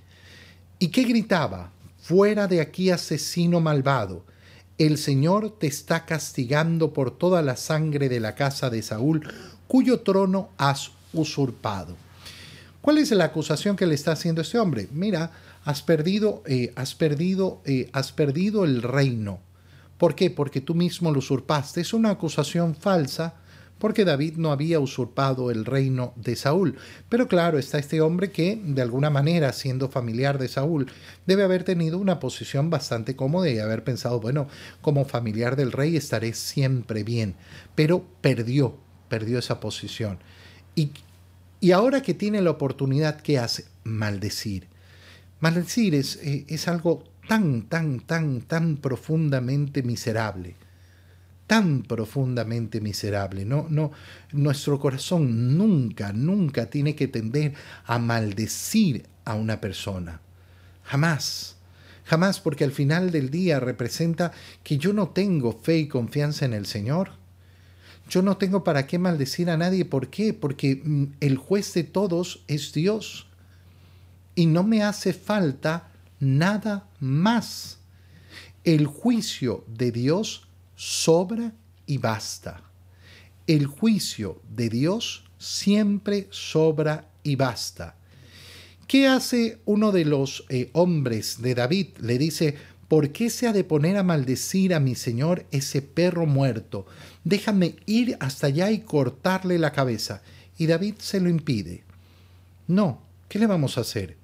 ¿Y 0.80 0.90
qué 0.90 1.04
gritaba? 1.04 1.72
Fuera 2.00 2.48
de 2.48 2.62
aquí, 2.62 2.90
asesino 2.90 3.60
malvado. 3.60 4.26
El 4.78 4.98
Señor 4.98 5.58
te 5.58 5.68
está 5.68 6.06
castigando 6.06 6.94
por 6.94 7.12
toda 7.12 7.42
la 7.42 7.56
sangre 7.56 8.10
de 8.10 8.20
la 8.20 8.36
casa 8.36 8.70
de 8.70 8.82
Saúl, 8.82 9.28
cuyo 9.68 10.02
trono 10.02 10.50
has 10.58 10.92
usurpado. 11.14 11.96
¿Cuál 12.82 13.00
es 13.00 13.12
la 13.12 13.26
acusación 13.26 13.76
que 13.76 13.88
le 13.88 13.96
está 13.96 14.12
haciendo 14.12 14.42
este 14.42 14.60
hombre? 14.60 14.88
Mira, 14.92 15.32
has 15.66 15.82
perdido, 15.82 16.44
eh, 16.46 16.72
has 16.76 16.96
perdido, 16.96 17.62
eh, 17.66 17.90
has 17.92 18.12
perdido 18.12 18.66
el 18.66 18.82
reino 18.82 19.40
¿Por 19.98 20.14
qué? 20.14 20.30
Porque 20.30 20.62
tú 20.62 20.76
mismo 20.76 21.12
lo 21.12 21.20
usurpaste. 21.20 21.82
Es 21.82 21.94
una 21.94 22.12
acusación 22.12 22.76
falsa 22.76 23.36
porque 23.80 24.06
David 24.06 24.36
no 24.38 24.52
había 24.52 24.80
usurpado 24.80 25.52
el 25.52 25.66
reino 25.66 26.14
de 26.16 26.36
Saúl. 26.36 26.78
Pero 27.10 27.28
claro, 27.28 27.58
está 27.58 27.78
este 27.78 28.02
hombre 28.02 28.32
que, 28.32 28.60
de 28.64 28.82
alguna 28.82 29.10
manera, 29.10 29.54
siendo 29.54 29.90
familiar 29.90 30.38
de 30.38 30.48
Saúl, 30.48 30.92
debe 31.26 31.44
haber 31.44 31.64
tenido 31.64 31.98
una 31.98 32.20
posición 32.20 32.70
bastante 32.70 33.16
cómoda 33.16 33.50
y 33.50 33.60
haber 33.60 33.84
pensado, 33.84 34.20
bueno, 34.20 34.48
como 34.82 35.06
familiar 35.06 35.56
del 35.56 35.72
rey 35.72 35.96
estaré 35.96 36.34
siempre 36.34 37.04
bien. 37.04 37.36
Pero 37.76 38.06
perdió, 38.22 38.78
perdió 39.10 39.40
esa 39.40 39.60
posición. 39.60 40.20
Y, 40.76 40.92
y 41.60 41.72
ahora 41.72 42.02
que 42.02 42.14
tiene 42.14 42.42
la 42.42 42.52
oportunidad, 42.52 43.22
¿qué 43.22 43.40
hace? 43.40 43.66
Maldecir. 43.84 44.68
Maldecir 45.40 45.96
es, 45.96 46.18
eh, 46.18 46.46
es 46.48 46.68
algo 46.68 47.04
tan, 47.28 47.64
tan, 47.64 48.00
tan, 48.00 48.42
tan 48.42 48.78
profundamente 48.78 49.84
miserable 49.84 50.56
tan 51.48 51.84
profundamente 51.84 52.82
miserable. 52.82 53.46
No, 53.46 53.66
no, 53.70 53.92
nuestro 54.34 54.80
corazón 54.80 55.58
nunca, 55.58 56.14
nunca 56.14 56.70
tiene 56.70 56.96
que 56.96 57.08
tender 57.08 57.54
a 57.86 57.98
maldecir 57.98 59.06
a 59.26 59.34
una 59.34 59.60
persona. 59.60 60.22
Jamás. 60.84 61.56
Jamás 62.04 62.40
porque 62.40 62.64
al 62.64 62.72
final 62.72 63.12
del 63.12 63.30
día 63.30 63.60
representa 63.60 64.32
que 64.64 64.78
yo 64.78 64.94
no 64.94 65.10
tengo 65.10 65.52
fe 65.54 65.80
y 65.80 65.88
confianza 65.88 66.46
en 66.46 66.54
el 66.54 66.66
Señor. 66.66 67.12
Yo 68.10 68.22
no 68.22 68.38
tengo 68.38 68.64
para 68.64 68.88
qué 68.88 68.98
maldecir 68.98 69.50
a 69.50 69.58
nadie. 69.58 69.84
¿Por 69.84 70.10
qué? 70.10 70.34
Porque 70.34 70.82
mm, 70.84 71.04
el 71.20 71.38
juez 71.38 71.74
de 71.74 71.84
todos 71.84 72.44
es 72.48 72.72
Dios. 72.72 73.28
Y 74.36 74.46
no 74.46 74.64
me 74.64 74.84
hace 74.84 75.12
falta 75.14 75.90
nada 76.20 76.88
más. 77.00 77.80
El 78.64 78.86
juicio 78.86 79.66
de 79.68 79.92
Dios 79.92 80.47
sobra 80.78 81.54
y 81.86 81.98
basta. 81.98 82.62
El 83.48 83.66
juicio 83.66 84.42
de 84.48 84.70
Dios 84.70 85.26
siempre 85.38 86.28
sobra 86.30 87.10
y 87.24 87.36
basta. 87.36 87.96
¿Qué 88.88 89.08
hace 89.08 89.60
uno 89.66 89.92
de 89.92 90.06
los 90.06 90.46
eh, 90.48 90.70
hombres 90.72 91.42
de 91.42 91.56
David? 91.56 91.88
Le 92.00 92.18
dice, 92.18 92.56
¿por 92.88 93.12
qué 93.12 93.30
se 93.30 93.48
ha 93.48 93.54
de 93.54 93.66
poner 93.66 93.98
a 93.98 94.04
maldecir 94.04 94.74
a 94.74 94.80
mi 94.80 94.96
señor 94.96 95.46
ese 95.52 95.82
perro 95.82 96.26
muerto? 96.26 96.86
Déjame 97.26 97.76
ir 97.86 98.16
hasta 98.22 98.48
allá 98.48 98.72
y 98.72 98.80
cortarle 98.80 99.60
la 99.60 99.74
cabeza. 99.74 100.22
Y 100.58 100.68
David 100.68 100.96
se 101.00 101.20
lo 101.20 101.28
impide. 101.28 101.84
No, 102.68 103.02
¿qué 103.28 103.40
le 103.40 103.48
vamos 103.48 103.78
a 103.78 103.82
hacer? 103.82 104.16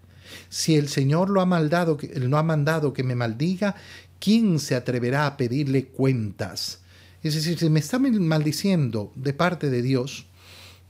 Si 0.49 0.75
el 0.75 0.87
Señor 0.87 1.29
lo 1.29 1.41
ha, 1.41 1.45
maldado, 1.45 1.97
lo 2.15 2.37
ha 2.37 2.43
mandado 2.43 2.93
que 2.93 3.03
me 3.03 3.15
maldiga, 3.15 3.75
¿quién 4.23 4.57
se 4.57 4.73
atreverá 4.73 5.27
a 5.27 5.35
pedirle 5.35 5.87
cuentas? 5.87 6.79
Es 7.23 7.35
decir, 7.35 7.59
si 7.59 7.69
me 7.69 7.81
está 7.81 7.99
maldiciendo 7.99 9.11
de 9.15 9.33
parte 9.33 9.69
de 9.69 9.81
Dios, 9.81 10.27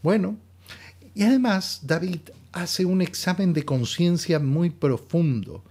bueno, 0.04 0.38
y 1.16 1.24
además 1.24 1.80
David 1.82 2.20
hace 2.52 2.86
un 2.86 3.02
examen 3.02 3.52
de 3.54 3.66
conciencia 3.66 4.38
muy 4.38 4.70
profundo. 4.70 5.64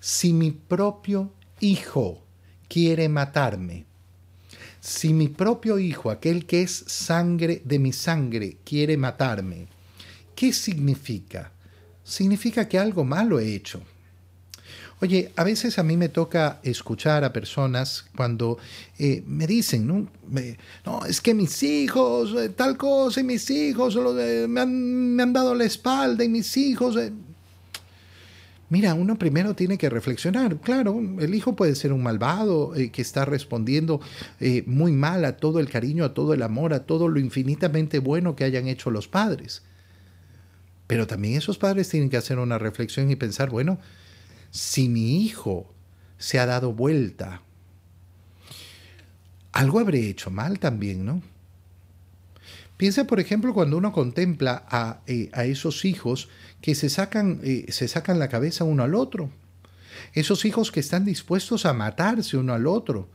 Si 0.00 0.32
mi 0.32 0.50
propio 0.50 1.32
hijo 1.60 2.20
quiere 2.68 3.08
matarme, 3.08 3.84
si 4.80 5.14
mi 5.14 5.28
propio 5.28 5.78
hijo, 5.78 6.10
aquel 6.10 6.46
que 6.46 6.62
es 6.62 6.72
sangre 6.88 7.62
de 7.64 7.78
mi 7.78 7.92
sangre, 7.92 8.56
quiere 8.64 8.96
matarme, 8.96 9.68
¿qué 10.34 10.52
significa? 10.52 11.52
Significa 12.02 12.68
que 12.68 12.76
algo 12.76 13.04
malo 13.04 13.38
he 13.38 13.54
hecho. 13.54 13.82
Oye, 15.04 15.32
a 15.36 15.44
veces 15.44 15.78
a 15.78 15.82
mí 15.82 15.98
me 15.98 16.08
toca 16.08 16.60
escuchar 16.62 17.24
a 17.24 17.32
personas 17.34 18.06
cuando 18.16 18.56
eh, 18.98 19.22
me 19.26 19.46
dicen, 19.46 19.86
¿no? 19.86 20.08
no, 20.86 21.04
es 21.04 21.20
que 21.20 21.34
mis 21.34 21.62
hijos, 21.62 22.34
eh, 22.40 22.48
tal 22.48 22.78
cosa, 22.78 23.20
y 23.20 23.22
mis 23.22 23.50
hijos 23.50 23.98
eh, 24.18 24.46
me, 24.48 24.62
han, 24.62 25.32
dado 25.34 25.54
la 25.54 25.64
espalda 25.64 26.24
y 26.24 26.30
mis 26.30 26.56
hijos... 26.56 26.96
Mira, 28.70 28.94
uno 28.94 29.18
primero 29.18 29.54
tiene 29.54 29.76
que 29.76 29.90
reflexionar. 29.90 30.56
Claro, 30.62 30.98
el 31.20 31.34
hijo 31.34 31.54
puede 31.54 31.74
ser 31.74 31.92
un 31.92 32.02
malvado 32.02 32.72
que 32.90 33.02
está 33.02 33.26
respondiendo 33.26 34.00
muy 34.64 34.92
mal 34.92 35.26
a 35.26 35.36
todo 35.36 35.60
el 35.60 35.68
cariño, 35.68 36.06
a 36.06 36.14
todo 36.14 36.32
el 36.32 36.42
amor, 36.42 36.72
a 36.72 36.86
todo 36.86 37.08
lo 37.08 37.20
infinitamente 37.20 37.98
bueno 37.98 38.36
que 38.36 38.44
hayan 38.44 38.68
hecho 38.68 38.90
los 38.90 39.06
padres. 39.06 39.60
Pero 40.86 41.06
también 41.06 41.34
esos 41.34 41.58
padres 41.58 41.90
tienen 41.90 42.08
que 42.08 42.16
hacer 42.16 42.38
una 42.38 42.56
reflexión 42.56 43.10
y 43.10 43.16
pensar, 43.16 43.50
bueno, 43.50 43.78
si 44.54 44.88
mi 44.88 45.24
hijo 45.24 45.74
se 46.16 46.38
ha 46.38 46.46
dado 46.46 46.72
vuelta, 46.72 47.42
algo 49.50 49.80
habré 49.80 50.08
hecho 50.08 50.30
mal 50.30 50.60
también, 50.60 51.04
¿no? 51.04 51.22
Piensa, 52.76 53.04
por 53.04 53.18
ejemplo, 53.18 53.52
cuando 53.52 53.76
uno 53.76 53.92
contempla 53.92 54.64
a, 54.68 55.00
eh, 55.08 55.30
esos 55.46 55.84
hijos 55.84 56.28
que 56.60 56.76
se 56.76 56.88
sacan, 56.88 57.40
eh, 57.42 57.66
se 57.70 57.88
sacan 57.88 58.20
la 58.20 58.28
cabeza 58.28 58.62
uno 58.62 58.84
al 58.84 58.94
otro. 58.94 59.28
Esos 60.12 60.44
hijos 60.44 60.70
que 60.70 60.80
están 60.80 61.04
dispuestos 61.04 61.66
a 61.66 61.72
matarse 61.72 62.36
uno 62.36 62.54
al 62.54 62.68
otro, 62.68 63.08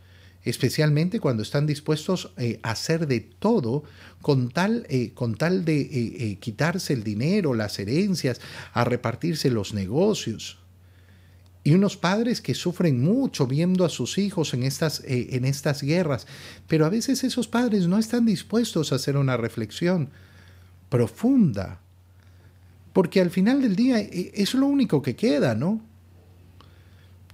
especialmente 0.43 1.21
cuando 1.21 1.43
están 1.43 1.65
dispuestos 1.65 2.33
eh, 2.37 2.59
a 2.63 2.71
hacer 2.71 3.07
de 3.07 3.21
todo 3.21 3.83
con 4.21 4.49
tal, 4.49 4.85
con 5.13 5.35
tal 5.35 5.63
de 5.63 6.37
quitarse 6.41 6.91
el 6.91 7.03
dinero, 7.03 7.53
las 7.53 7.79
herencias, 7.79 8.41
a 8.73 8.83
repartirse 8.83 9.49
los 9.49 9.73
negocios 9.73 10.59
y 11.63 11.73
unos 11.73 11.97
padres 11.97 12.41
que 12.41 12.53
sufren 12.53 13.01
mucho 13.01 13.45
viendo 13.45 13.83
a 13.85 13.89
sus 13.89 14.17
hijos 14.17 14.53
en 14.53 14.63
estas, 14.63 15.01
eh, 15.01 15.29
en 15.31 15.45
estas 15.45 15.81
guerras, 15.81 16.25
pero 16.67 16.85
a 16.85 16.89
veces 16.89 17.23
esos 17.23 17.47
padres 17.47 17.87
no 17.87 17.97
están 17.97 18.25
dispuestos 18.25 18.91
a 18.91 18.95
hacer 18.95 19.17
una 19.17 19.37
reflexión 19.37 20.09
profunda, 20.89 21.79
porque 22.93 23.21
al 23.21 23.29
final 23.29 23.61
del 23.61 23.75
día 23.75 23.99
eh, 23.99 24.31
es 24.33 24.53
lo 24.53 24.67
único 24.67 25.01
que 25.01 25.15
queda, 25.15 25.53
¿no? 25.53 25.81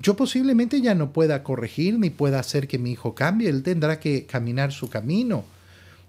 Yo 0.01 0.15
posiblemente 0.15 0.81
ya 0.81 0.93
no 0.93 1.13
pueda 1.13 1.41
corregir 1.43 1.97
ni 1.97 2.09
pueda 2.09 2.39
hacer 2.39 2.67
que 2.67 2.77
mi 2.77 2.91
hijo 2.91 3.15
cambie, 3.15 3.49
él 3.49 3.63
tendrá 3.63 3.99
que 3.99 4.25
caminar 4.25 4.73
su 4.73 4.89
camino. 4.89 5.45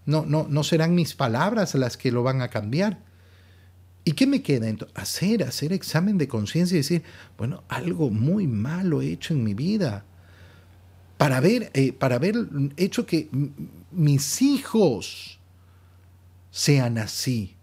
No, 0.07 0.25
no, 0.25 0.47
no 0.49 0.65
serán 0.65 0.95
mis 0.95 1.15
palabras 1.15 1.75
las 1.75 1.97
que 1.97 2.13
lo 2.13 2.23
van 2.23 2.43
a 2.43 2.49
cambiar. 2.49 2.99
¿Y 4.09 4.13
qué 4.13 4.25
me 4.29 4.41
queda? 4.41 4.69
Entonces, 4.69 4.97
hacer, 4.97 5.43
hacer 5.43 5.73
examen 5.73 6.17
de 6.17 6.29
conciencia 6.29 6.77
y 6.77 6.79
decir, 6.79 7.03
bueno, 7.37 7.65
algo 7.67 8.09
muy 8.09 8.47
malo 8.47 9.03
he 9.03 9.11
hecho 9.11 9.35
en 9.35 9.43
mi 9.43 9.53
vida. 9.53 10.05
Para 11.19 11.39
haber, 11.39 11.73
eh, 11.75 11.93
para 11.93 12.15
haber 12.15 12.37
hecho 12.77 13.05
que 13.05 13.29
mis 13.91 14.43
hijos 14.43 15.41
sean 16.53 16.99
así. 16.99 17.57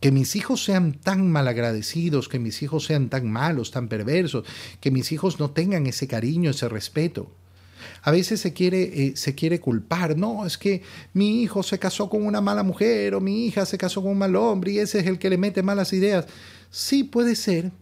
Que 0.00 0.10
mis 0.10 0.34
hijos 0.34 0.64
sean 0.64 0.94
tan 0.94 1.30
malagradecidos, 1.30 2.28
que 2.28 2.40
mis 2.40 2.60
hijos 2.60 2.84
sean 2.84 3.08
tan 3.08 3.30
malos, 3.30 3.70
tan 3.70 3.86
perversos, 3.86 4.44
que 4.80 4.90
mis 4.90 5.12
hijos 5.12 5.38
no 5.38 5.52
tengan 5.52 5.86
ese 5.86 6.08
cariño, 6.08 6.50
ese 6.50 6.68
respeto. 6.68 7.30
A 8.02 8.10
veces 8.10 8.40
se 8.40 8.52
quiere, 8.52 8.82
eh, 8.82 9.12
se 9.16 9.34
quiere 9.34 9.60
culpar, 9.60 10.16
no, 10.16 10.46
es 10.46 10.58
que 10.58 10.82
mi 11.12 11.42
hijo 11.42 11.62
se 11.62 11.78
casó 11.78 12.08
con 12.08 12.24
una 12.26 12.40
mala 12.40 12.62
mujer 12.62 13.14
o 13.14 13.20
mi 13.20 13.46
hija 13.46 13.66
se 13.66 13.78
casó 13.78 14.02
con 14.02 14.12
un 14.12 14.18
mal 14.18 14.36
hombre 14.36 14.72
y 14.72 14.78
ese 14.78 15.00
es 15.00 15.06
el 15.06 15.18
que 15.18 15.30
le 15.30 15.38
mete 15.38 15.62
malas 15.62 15.92
ideas. 15.92 16.26
Sí, 16.70 17.04
puede 17.04 17.36
ser, 17.36 17.72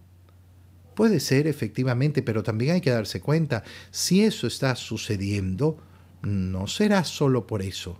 puede 0.94 1.20
ser 1.20 1.46
efectivamente, 1.46 2.22
pero 2.22 2.42
también 2.42 2.74
hay 2.74 2.80
que 2.80 2.90
darse 2.90 3.20
cuenta, 3.20 3.62
si 3.90 4.22
eso 4.22 4.46
está 4.46 4.74
sucediendo, 4.76 5.78
no 6.22 6.66
será 6.66 7.04
solo 7.04 7.46
por 7.46 7.62
eso, 7.62 7.98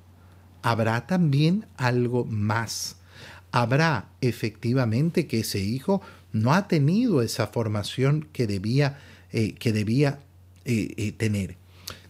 habrá 0.63 1.07
también 1.07 1.67
algo 1.77 2.25
más. 2.25 2.97
Habrá 3.53 4.11
efectivamente 4.21 5.27
que 5.27 5.41
ese 5.41 5.61
hijo 5.61 6.03
no 6.33 6.53
ha 6.53 6.69
tenido 6.69 7.23
esa 7.23 7.47
formación 7.47 8.29
que 8.33 8.47
debía, 8.47 8.99
eh, 9.33 9.55
que 9.55 9.73
debía 9.73 10.19
eh, 10.65 11.13
tener. 11.13 11.57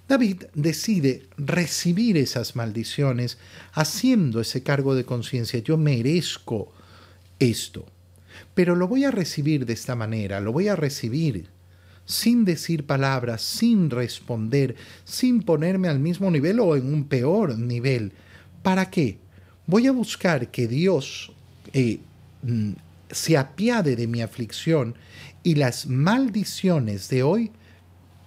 David 0.09 0.45
decide 0.55 1.27
recibir 1.37 2.17
esas 2.17 2.55
maldiciones 2.55 3.39
haciendo 3.73 4.41
ese 4.41 4.63
cargo 4.63 4.95
de 4.95 5.05
conciencia. 5.05 5.59
Yo 5.59 5.77
merezco 5.77 6.73
esto, 7.41 7.87
pero 8.55 8.77
lo 8.77 8.87
voy 8.87 9.05
a 9.05 9.11
recibir 9.11 9.67
de 9.67 9.73
esta 9.73 9.97
manera, 9.97 10.41
lo 10.41 10.53
voy 10.53 10.69
a 10.69 10.77
recibir 10.77 11.49
sin 12.05 12.45
decir 12.45 12.87
palabras, 12.87 13.43
sin 13.43 13.91
responder, 13.91 14.77
sin 15.05 15.43
ponerme 15.43 15.89
al 15.89 15.99
mismo 15.99 16.31
nivel 16.31 16.61
o 16.61 16.77
en 16.77 16.93
un 16.93 17.05
peor 17.05 17.59
nivel. 17.59 18.13
¿Para 18.63 18.91
qué? 18.91 19.19
Voy 19.67 19.89
a 19.89 19.93
buscar 19.93 20.53
que 20.53 20.69
Dios 20.69 21.33
eh, 21.73 21.99
mm, 22.43 22.73
se 23.11 23.37
apiade 23.37 23.97
de 23.97 24.07
mi 24.07 24.23
aflicción 24.23 24.95
y 25.43 25.57
las 25.57 25.87
maldiciones 25.87 27.09
de 27.09 27.25
hoy 27.25 27.51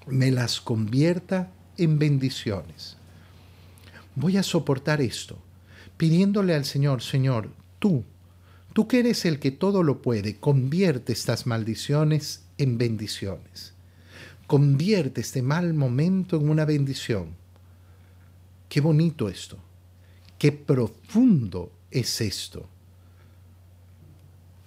me 0.07 0.31
las 0.31 0.59
convierta 0.59 1.51
en 1.79 1.97
bendiciones. 1.97 2.97
Voy 4.15 4.37
a 4.37 4.43
soportar 4.43 5.01
esto, 5.01 5.37
pidiéndole 5.97 6.53
al 6.53 6.65
Señor, 6.65 7.01
Señor, 7.01 7.49
tú, 7.79 8.03
tú 8.73 8.87
que 8.87 8.99
eres 8.99 9.25
el 9.25 9.39
que 9.39 9.51
todo 9.51 9.81
lo 9.81 10.01
puede, 10.01 10.35
convierte 10.35 11.13
estas 11.13 11.47
maldiciones 11.47 12.43
en 12.57 12.77
bendiciones. 12.77 13.73
Convierte 14.47 15.21
este 15.21 15.41
mal 15.41 15.73
momento 15.73 16.37
en 16.37 16.49
una 16.49 16.65
bendición. 16.65 17.35
Qué 18.67 18.81
bonito 18.81 19.29
esto. 19.29 19.57
Qué 20.37 20.51
profundo 20.51 21.71
es 21.91 22.21
esto. 22.21 22.67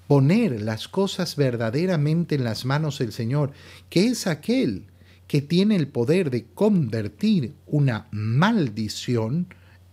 Poner 0.07 0.61
las 0.61 0.89
cosas 0.89 1.37
verdaderamente 1.37 2.35
en 2.35 2.45
las 2.45 2.65
manos 2.65 2.99
del 2.99 3.13
Señor, 3.13 3.53
que 3.89 4.07
es 4.07 4.27
aquel 4.27 4.85
que 5.33 5.41
tiene 5.41 5.77
el 5.77 5.89
poder 5.89 6.29
de 6.29 6.45
convertir 6.45 7.55
una 7.67 8.07
maldición 8.11 9.47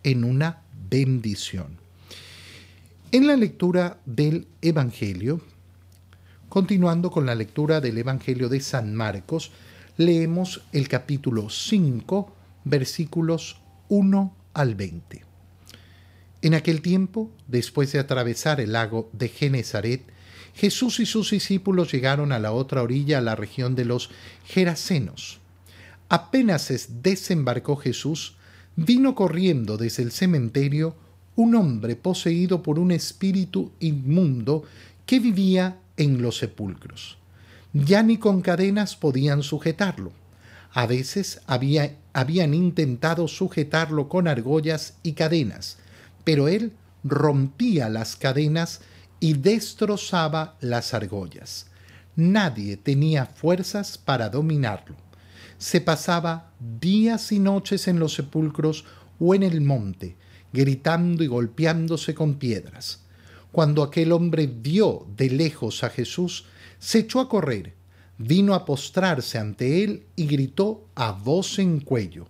en 0.04 0.26
una 0.26 0.64
bendición. 0.90 1.78
En 3.14 3.26
la 3.26 3.38
lectura 3.38 4.02
del 4.06 4.48
Evangelio, 4.62 5.40
continuando 6.50 7.10
con 7.10 7.26
la 7.26 7.36
lectura 7.36 7.80
del 7.80 8.00
Evangelio 8.00 8.50
de 8.50 8.60
San 8.60 8.94
Marcos, 8.94 9.52
leemos 9.96 10.62
el 10.74 10.90
capítulo 10.90 11.50
5, 11.50 12.36
versículos 12.66 13.62
1 13.88 14.36
al 14.54 14.76
20. 14.76 15.24
En 16.42 16.54
aquel 16.54 16.82
tiempo, 16.82 17.32
después 17.48 17.94
de 17.94 18.00
atravesar 18.00 18.60
el 18.60 18.74
lago 18.74 19.10
de 19.14 19.30
Genezaret, 19.30 20.04
Jesús 20.56 21.00
y 21.00 21.06
sus 21.06 21.32
discípulos 21.32 21.92
llegaron 21.92 22.32
a 22.32 22.40
la 22.40 22.52
otra 22.52 22.82
orilla, 22.84 23.20
a 23.20 23.22
la 23.22 23.36
región 23.36 23.76
de 23.76 23.86
los 23.86 24.10
Gerasenos. 24.46 25.40
Apenas 26.10 26.90
desembarcó 27.02 27.76
Jesús, 27.76 28.36
vino 28.76 29.16
corriendo 29.16 29.78
desde 29.78 30.04
el 30.04 30.12
cementerio 30.12 30.96
un 31.36 31.56
hombre 31.56 31.96
poseído 31.96 32.64
por 32.64 32.80
un 32.80 32.92
espíritu 32.92 33.72
inmundo 33.80 34.64
que 35.06 35.20
vivía 35.20 35.78
en 35.98 36.22
los 36.22 36.38
sepulcros. 36.38 37.18
Ya 37.74 38.04
ni 38.04 38.18
con 38.18 38.42
cadenas 38.42 38.96
podían 38.96 39.44
sujetarlo. 39.44 40.12
A 40.72 40.86
veces 40.86 41.42
había, 41.48 41.96
habían 42.14 42.54
intentado 42.54 43.28
sujetarlo 43.28 44.10
con 44.10 44.28
argollas 44.28 44.96
y 45.04 45.14
cadenas, 45.14 45.78
pero 46.24 46.48
él 46.48 46.74
rompía 47.04 47.90
las 47.90 48.16
cadenas 48.16 48.82
y 49.20 49.34
destrozaba 49.34 50.58
las 50.62 50.94
argollas. 50.94 51.68
Nadie 52.16 52.78
tenía 52.78 53.26
fuerzas 53.26 53.98
para 53.98 54.30
dominarlo. 54.30 54.96
Se 55.58 55.82
pasaba 55.82 56.52
días 56.80 57.32
y 57.32 57.40
noches 57.40 57.88
en 57.88 58.00
los 58.00 58.14
sepulcros 58.14 58.86
o 59.20 59.36
en 59.36 59.44
el 59.44 59.62
monte, 59.62 60.16
gritando 60.54 61.24
y 61.24 61.28
golpeándose 61.28 62.14
con 62.14 62.36
piedras. 62.36 63.02
Cuando 63.52 63.84
aquel 63.84 64.12
hombre 64.12 64.48
vio 64.48 65.08
de 65.18 65.30
lejos 65.30 65.84
a 65.84 65.90
Jesús, 65.90 66.46
se 66.78 67.00
echó 67.00 67.20
a 67.20 67.28
correr, 67.28 67.74
vino 68.18 68.54
a 68.54 68.66
postrarse 68.66 69.38
ante 69.38 69.84
él 69.84 70.04
y 70.16 70.28
gritó 70.28 70.88
a 70.96 71.12
voz 71.12 71.60
en 71.60 71.80
cuello, 71.80 72.28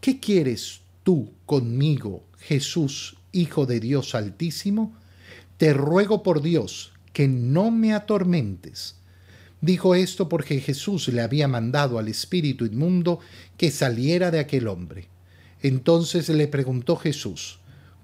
¿Qué 0.00 0.20
quieres 0.20 0.80
tú 1.02 1.32
conmigo, 1.44 2.22
Jesús, 2.38 3.16
Hijo 3.32 3.66
de 3.66 3.80
Dios 3.80 4.14
Altísimo? 4.14 4.94
Te 5.58 5.72
ruego 5.72 6.22
por 6.22 6.40
Dios 6.40 6.92
que 7.12 7.26
no 7.26 7.72
me 7.72 7.92
atormentes. 7.92 8.94
Dijo 9.60 9.96
esto 9.96 10.28
porque 10.28 10.60
Jesús 10.60 11.08
le 11.08 11.20
había 11.20 11.48
mandado 11.48 11.98
al 11.98 12.06
espíritu 12.06 12.64
inmundo 12.64 13.18
que 13.56 13.72
saliera 13.72 14.30
de 14.30 14.38
aquel 14.38 14.68
hombre. 14.68 15.08
Entonces 15.60 16.28
le 16.28 16.46
preguntó 16.46 16.94
Jesús, 16.94 17.58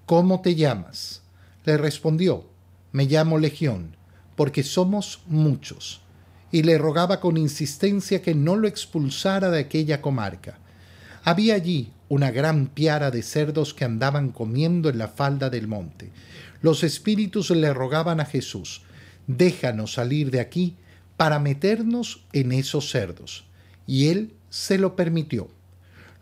¿Cómo 0.05 0.41
te 0.43 0.57
llamas? 0.57 1.23
Le 1.65 1.77
respondió, 1.77 2.45
Me 2.91 3.05
llamo 3.05 3.39
Legión, 3.39 3.95
porque 4.35 4.65
somos 4.65 5.23
muchos. 5.29 6.03
Y 6.51 6.65
le 6.65 6.77
rogaba 6.77 7.21
con 7.21 7.37
insistencia 7.37 8.21
que 8.21 8.35
no 8.35 8.57
lo 8.57 8.67
expulsara 8.67 9.51
de 9.51 9.61
aquella 9.61 10.03
comarca. 10.03 10.59
Había 11.23 11.55
allí 11.55 11.93
una 12.09 12.31
gran 12.33 12.67
piara 12.67 13.11
de 13.11 13.23
cerdos 13.23 13.75
que 13.75 13.85
andaban 13.85 14.31
comiendo 14.31 14.89
en 14.89 14.99
la 14.99 15.09
falda 15.09 15.51
del 15.51 15.69
monte. 15.69 16.11
Los 16.65 16.83
espíritus 16.83 17.51
le 17.51 17.75
rogaban 17.75 18.21
a 18.21 18.25
Jesús, 18.25 18.81
déjanos 19.27 19.93
salir 19.93 20.31
de 20.31 20.41
aquí 20.41 20.77
para 21.19 21.39
meternos 21.39 22.25
en 22.33 22.53
esos 22.53 22.91
cerdos. 22.91 23.45
Y 23.87 24.09
él 24.09 24.33
se 24.49 24.79
lo 24.79 24.97
permitió 24.97 25.51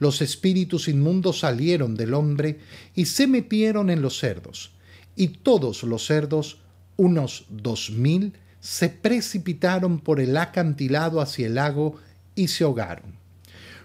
los 0.02 0.20
espíritus 0.20 0.88
inmundos 0.88 1.38
salieron 1.38 1.94
del 1.94 2.14
hombre 2.14 2.58
y 2.92 3.04
se 3.04 3.28
metieron 3.28 3.88
en 3.88 4.02
los 4.02 4.18
cerdos, 4.18 4.72
y 5.14 5.28
todos 5.28 5.84
los 5.84 6.04
cerdos, 6.04 6.58
unos 6.96 7.44
dos 7.48 7.92
mil, 7.92 8.32
se 8.58 8.88
precipitaron 8.88 10.00
por 10.00 10.18
el 10.18 10.36
acantilado 10.36 11.20
hacia 11.20 11.46
el 11.46 11.54
lago 11.54 11.98
y 12.34 12.48
se 12.48 12.64
ahogaron. 12.64 13.14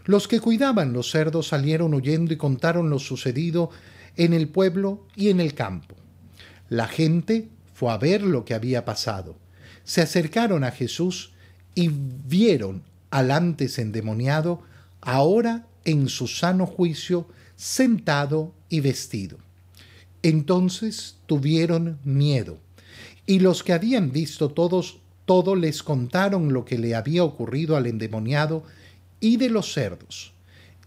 Los 0.06 0.28
que 0.28 0.40
cuidaban 0.40 0.92
los 0.92 1.12
cerdos 1.12 1.50
salieron 1.50 1.94
huyendo 1.94 2.34
y 2.34 2.38
contaron 2.38 2.90
lo 2.90 2.98
sucedido 2.98 3.70
en 4.16 4.34
el 4.34 4.48
pueblo 4.48 5.06
y 5.16 5.30
en 5.30 5.40
el 5.40 5.54
campo. 5.54 5.97
La 6.70 6.88
gente 6.88 7.50
fue 7.74 7.92
a 7.92 7.98
ver 7.98 8.22
lo 8.22 8.44
que 8.44 8.54
había 8.54 8.86
pasado. 8.86 9.38
Se 9.84 10.02
acercaron 10.02 10.64
a 10.64 10.72
Jesús 10.72 11.32
y 11.76 11.90
vieron 11.90 12.84
al 13.10 13.32
antes 13.32 13.80
endemoniado 13.80 14.62
ahora 15.02 15.68
en 15.86 16.10
su 16.10 16.28
sano 16.28 16.66
juicio, 16.66 17.28
sentado 17.56 18.54
y 18.68 18.82
vestido. 18.82 19.38
Entonces 20.24 21.18
tuvieron 21.26 22.00
miedo, 22.04 22.58
y 23.26 23.40
los 23.40 23.64
que 23.64 23.74
habían 23.74 24.12
visto 24.12 24.50
todos, 24.50 24.98
todo 25.26 25.56
les 25.56 25.84
contaron 25.84 26.52
lo 26.52 26.66
que 26.66 26.78
le 26.78 26.96
había 26.96 27.24
ocurrido 27.24 27.78
al 27.78 27.86
endemoniado 27.86 28.64
y 29.20 29.38
de 29.38 29.50
los 29.50 29.74
cerdos. 29.74 30.34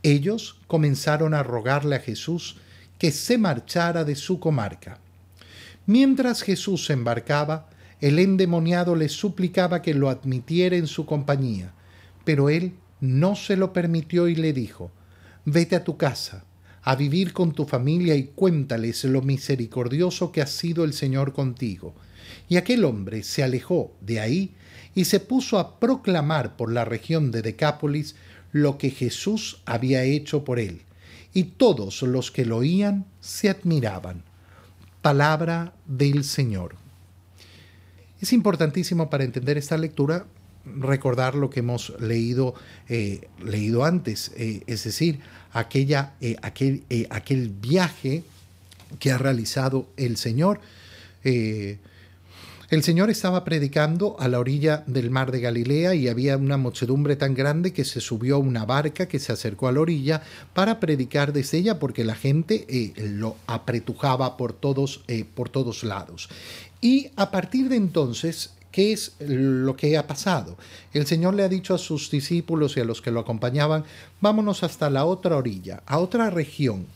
Ellos 0.03 0.59
comenzaron 0.67 1.35
a 1.35 1.43
rogarle 1.43 1.97
a 1.97 2.01
Jesús 2.01 2.57
que 2.99 3.13
se 3.13 3.39
marchara 3.39 4.05
de 4.05 4.17
su 4.17 4.41
comarca. 4.41 4.99
Mientras 5.87 6.43
Jesús 6.43 6.87
se 6.87 6.93
embarcaba, 6.93 7.69
el 8.01 8.19
endemoniado 8.19 8.97
le 8.97 9.09
suplicaba 9.09 9.83
que 9.83 9.95
lo 9.95 10.09
admitiera 10.09 10.77
en 10.77 10.87
su 10.87 11.05
compañía, 11.05 11.73
pero 12.25 12.49
él 12.49 12.75
no 13.01 13.37
se 13.37 13.57
lo 13.57 13.73
permitió 13.73 14.29
y 14.29 14.35
le 14.35 14.53
dijo, 14.53 14.91
Vete 15.45 15.77
a 15.77 15.85
tu 15.85 15.97
casa, 15.97 16.45
a 16.83 16.97
vivir 16.97 17.33
con 17.33 17.53
tu 17.53 17.67
familia 17.67 18.15
y 18.15 18.25
cuéntales 18.25 19.05
lo 19.05 19.23
misericordioso 19.23 20.33
que 20.33 20.43
ha 20.43 20.47
sido 20.47 20.85
el 20.85 20.93
Señor 20.93 21.33
contigo. 21.33 21.95
Y 22.49 22.57
aquel 22.57 22.85
hombre 22.85 23.23
se 23.23 23.43
alejó 23.43 23.93
de 24.01 24.21
ahí 24.21 24.55
y 24.95 25.05
se 25.05 25.21
puso 25.21 25.59
a 25.59 25.79
proclamar 25.81 26.57
por 26.57 26.73
la 26.73 26.85
región 26.85 27.31
de 27.31 27.43
Decápolis 27.43 28.17
lo 28.53 28.79
que 28.79 28.91
Jesús 28.91 29.63
había 29.67 30.05
hecho 30.05 30.45
por 30.45 30.59
él. 30.59 30.83
Y 31.33 31.45
todos 31.45 32.03
los 32.03 32.31
que 32.31 32.45
lo 32.45 32.59
oían 32.59 33.07
se 33.21 33.49
admiraban. 33.49 34.25
Palabra 35.03 35.73
del 35.87 36.25
Señor. 36.25 36.75
Es 38.21 38.33
importantísimo 38.33 39.09
para 39.09 39.25
entender 39.25 39.57
esta 39.57 39.79
lectura 39.79 40.27
recordar 40.65 41.35
lo 41.35 41.51
que 41.51 41.61
hemos 41.61 41.99
leído, 42.01 42.55
eh, 42.89 43.29
leído 43.43 43.85
antes, 43.85 44.31
eh, 44.37 44.63
es 44.67 44.85
decir, 44.85 45.21
aquella, 45.53 46.13
eh, 46.21 46.37
aquel, 46.43 46.85
aquel, 47.09 47.49
viaje 47.49 48.23
que 48.99 49.11
ha 49.11 49.19
realizado 49.19 49.89
el 49.97 50.17
Señor. 50.17 50.61
El 52.71 52.85
Señor 52.85 53.11
estaba 53.11 53.43
predicando 53.43 54.15
a 54.21 54.29
la 54.29 54.39
orilla 54.39 54.85
del 54.87 55.11
mar 55.11 55.33
de 55.33 55.41
Galilea 55.41 55.97
y 55.97 56.07
había 56.07 56.37
una 56.37 56.57
muchedumbre 56.57 57.17
tan 57.17 57.35
grande 57.35 57.73
que 57.73 57.85
se 57.85 58.01
subió 58.01 58.37
a 58.37 58.39
una 58.39 58.65
barca 58.65 59.07
que 59.07 59.19
se 59.19 59.33
acercó 59.33 59.67
a 59.67 59.73
la 59.73 59.81
orilla 59.81 60.23
para 60.55 60.79
predicar 60.79 61.33
desde 61.33 61.59
ella 61.59 61.81
porque 61.81 62.05
la 62.05 62.15
gente 62.15 62.95
lo 62.97 63.37
apretujaba 63.49 64.37
por 64.37 64.53
todos, 64.53 65.03
por 65.35 65.49
todos 65.49 65.83
lados. 65.83 66.29
Y 66.81 67.11
a 67.17 67.31
partir 67.31 67.69
de 67.69 67.77
entonces 67.77 68.51
¿Qué 68.71 68.93
es 68.93 69.17
lo 69.19 69.75
que 69.75 69.99
ha 69.99 70.07
pasado? 70.07 70.57
El 70.93 71.05
Señor 71.05 71.35
le 71.35 71.43
ha 71.43 71.49
dicho 71.49 71.75
a 71.75 71.79
sus 71.79 72.09
discípulos 72.09 72.77
y 72.77 72.81
a 72.81 72.85
los 72.85 73.03
que 73.03 73.11
lo 73.11 73.19
acompañaban, 73.19 73.85
vámonos 74.21 74.63
hasta 74.63 74.89
la 74.91 75.05
otra 75.07 75.37
orilla, 75.37 75.83
a 75.87 75.99
otra 75.99 76.31
región. 76.31 76.87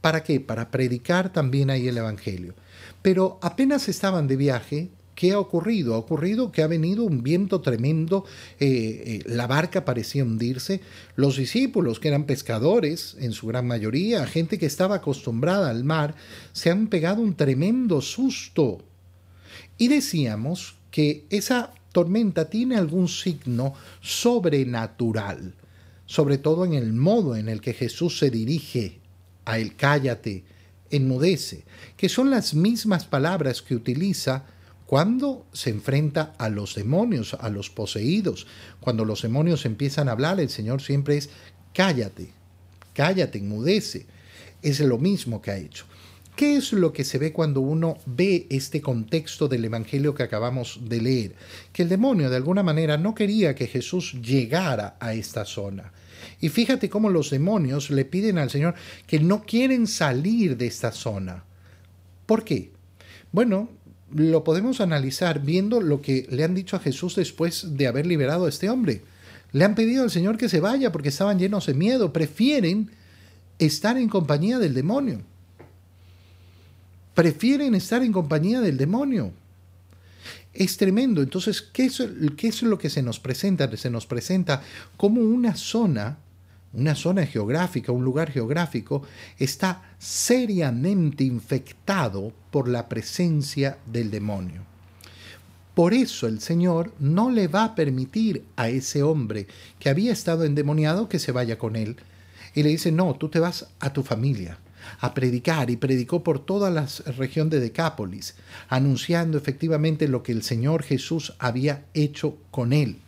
¿Para 0.00 0.22
qué? 0.22 0.38
Para 0.38 0.70
predicar 0.70 1.32
también 1.32 1.68
ahí 1.68 1.88
el 1.88 1.98
Evangelio. 1.98 2.54
Pero 3.02 3.40
apenas 3.42 3.88
estaban 3.88 4.28
de 4.28 4.36
viaje, 4.36 4.90
¿qué 5.20 5.32
ha 5.32 5.38
ocurrido? 5.38 5.94
Ha 5.94 5.98
ocurrido 5.98 6.50
que 6.50 6.62
ha 6.62 6.66
venido 6.66 7.04
un 7.04 7.22
viento 7.22 7.60
tremendo, 7.60 8.24
eh, 8.58 9.20
eh, 9.22 9.22
la 9.26 9.46
barca 9.46 9.84
parecía 9.84 10.24
hundirse, 10.24 10.80
los 11.14 11.36
discípulos, 11.36 12.00
que 12.00 12.08
eran 12.08 12.24
pescadores 12.24 13.18
en 13.20 13.32
su 13.32 13.46
gran 13.46 13.66
mayoría, 13.66 14.26
gente 14.26 14.58
que 14.58 14.64
estaba 14.64 14.94
acostumbrada 14.94 15.68
al 15.68 15.84
mar, 15.84 16.14
se 16.54 16.70
han 16.70 16.86
pegado 16.86 17.20
un 17.20 17.34
tremendo 17.34 18.00
susto. 18.00 18.82
Y 19.76 19.88
decíamos 19.88 20.76
que 20.90 21.26
esa 21.28 21.74
tormenta 21.92 22.48
tiene 22.48 22.76
algún 22.76 23.06
signo 23.06 23.74
sobrenatural, 24.00 25.52
sobre 26.06 26.38
todo 26.38 26.64
en 26.64 26.72
el 26.72 26.94
modo 26.94 27.36
en 27.36 27.50
el 27.50 27.60
que 27.60 27.74
Jesús 27.74 28.18
se 28.18 28.30
dirige 28.30 29.00
a 29.44 29.58
él, 29.58 29.76
cállate, 29.76 30.44
enmudece, 30.88 31.64
que 31.98 32.08
son 32.08 32.30
las 32.30 32.54
mismas 32.54 33.04
palabras 33.04 33.60
que 33.60 33.74
utiliza 33.74 34.46
cuando 34.90 35.46
se 35.52 35.70
enfrenta 35.70 36.34
a 36.36 36.48
los 36.48 36.74
demonios, 36.74 37.34
a 37.34 37.48
los 37.48 37.70
poseídos. 37.70 38.48
Cuando 38.80 39.04
los 39.04 39.22
demonios 39.22 39.64
empiezan 39.64 40.08
a 40.08 40.12
hablar, 40.12 40.40
el 40.40 40.48
Señor 40.48 40.82
siempre 40.82 41.16
es 41.16 41.30
cállate, 41.72 42.30
cállate, 42.92 43.38
enmudece. 43.38 44.06
es 44.62 44.80
lo 44.80 44.98
mismo 44.98 45.40
que 45.40 45.52
ha 45.52 45.58
hecho. 45.58 45.84
¿Qué 46.34 46.56
es 46.56 46.72
lo 46.72 46.92
que 46.92 47.04
se 47.04 47.18
ve 47.18 47.32
cuando 47.32 47.60
uno 47.60 47.98
ve 48.04 48.48
este 48.50 48.80
contexto 48.80 49.46
del 49.46 49.64
Evangelio 49.64 50.12
que 50.12 50.24
acabamos 50.24 50.80
de 50.82 51.00
leer? 51.00 51.34
Que 51.72 51.84
el 51.84 51.88
demonio 51.88 52.28
de 52.28 52.34
alguna 52.34 52.64
manera 52.64 52.98
no 52.98 53.14
quería 53.14 53.54
que 53.54 53.68
Jesús 53.68 54.14
llegara 54.20 54.96
a 54.98 55.14
esta 55.14 55.44
zona. 55.44 55.92
Y 56.40 56.48
fíjate 56.48 56.90
cómo 56.90 57.10
los 57.10 57.30
demonios 57.30 57.90
le 57.90 58.04
piden 58.06 58.38
al 58.38 58.50
Señor 58.50 58.74
que 59.06 59.20
no 59.20 59.44
quieren 59.44 59.86
salir 59.86 60.56
de 60.56 60.66
esta 60.66 60.90
zona. 60.90 61.44
¿Por 62.26 62.42
qué? 62.42 62.72
Bueno, 63.30 63.68
lo 64.14 64.44
podemos 64.44 64.80
analizar 64.80 65.40
viendo 65.40 65.80
lo 65.80 66.00
que 66.02 66.26
le 66.30 66.44
han 66.44 66.54
dicho 66.54 66.76
a 66.76 66.80
Jesús 66.80 67.16
después 67.16 67.76
de 67.76 67.86
haber 67.86 68.06
liberado 68.06 68.46
a 68.46 68.48
este 68.48 68.70
hombre. 68.70 69.02
Le 69.52 69.64
han 69.64 69.74
pedido 69.74 70.02
al 70.02 70.10
Señor 70.10 70.36
que 70.36 70.48
se 70.48 70.60
vaya 70.60 70.92
porque 70.92 71.08
estaban 71.08 71.38
llenos 71.38 71.66
de 71.66 71.74
miedo, 71.74 72.12
prefieren 72.12 72.90
estar 73.58 73.96
en 73.98 74.08
compañía 74.08 74.58
del 74.58 74.74
demonio 74.74 75.22
prefieren 77.20 77.74
estar 77.74 78.02
en 78.02 78.12
compañía 78.12 78.62
del 78.62 78.78
demonio. 78.78 79.32
Es 80.54 80.78
tremendo. 80.78 81.22
Entonces, 81.22 81.60
¿qué 81.60 81.84
es, 81.84 82.02
¿qué 82.36 82.48
es, 82.48 82.62
lo 82.62 82.78
que 82.78 82.88
se 82.88 83.02
nos 83.02 83.20
presenta? 83.20 83.76
Se 83.76 83.90
nos 83.90 84.06
presenta 84.06 84.62
como 84.96 85.20
una 85.20 85.54
zona, 85.54 86.16
una 86.72 86.94
zona 86.94 87.26
geográfica, 87.26 87.92
un 87.92 88.04
lugar 88.04 88.30
geográfico, 88.30 89.02
está 89.38 89.82
seriamente 89.98 91.24
infectado 91.24 92.32
por 92.50 92.68
la 92.68 92.88
presencia 92.88 93.78
del 93.86 94.10
demonio. 94.10 94.62
Por 95.74 95.94
eso 95.94 96.26
el 96.26 96.40
Señor 96.40 96.92
no 96.98 97.30
le 97.30 97.48
va 97.48 97.64
a 97.64 97.74
permitir 97.74 98.44
a 98.56 98.68
ese 98.68 99.02
hombre 99.02 99.46
que 99.78 99.88
había 99.88 100.12
estado 100.12 100.44
endemoniado 100.44 101.08
que 101.08 101.18
se 101.18 101.32
vaya 101.32 101.58
con 101.58 101.76
él. 101.76 101.96
Y 102.54 102.62
le 102.62 102.70
dice, 102.70 102.92
no, 102.92 103.14
tú 103.14 103.28
te 103.28 103.38
vas 103.38 103.68
a 103.78 103.92
tu 103.92 104.02
familia 104.02 104.58
a 104.98 105.14
predicar 105.14 105.70
y 105.70 105.76
predicó 105.76 106.24
por 106.24 106.44
toda 106.44 106.70
la 106.70 106.86
región 107.16 107.50
de 107.50 107.60
Decápolis, 107.60 108.34
anunciando 108.68 109.38
efectivamente 109.38 110.08
lo 110.08 110.22
que 110.22 110.32
el 110.32 110.42
Señor 110.42 110.82
Jesús 110.82 111.34
había 111.38 111.84
hecho 111.94 112.38
con 112.50 112.72
él. 112.72 112.98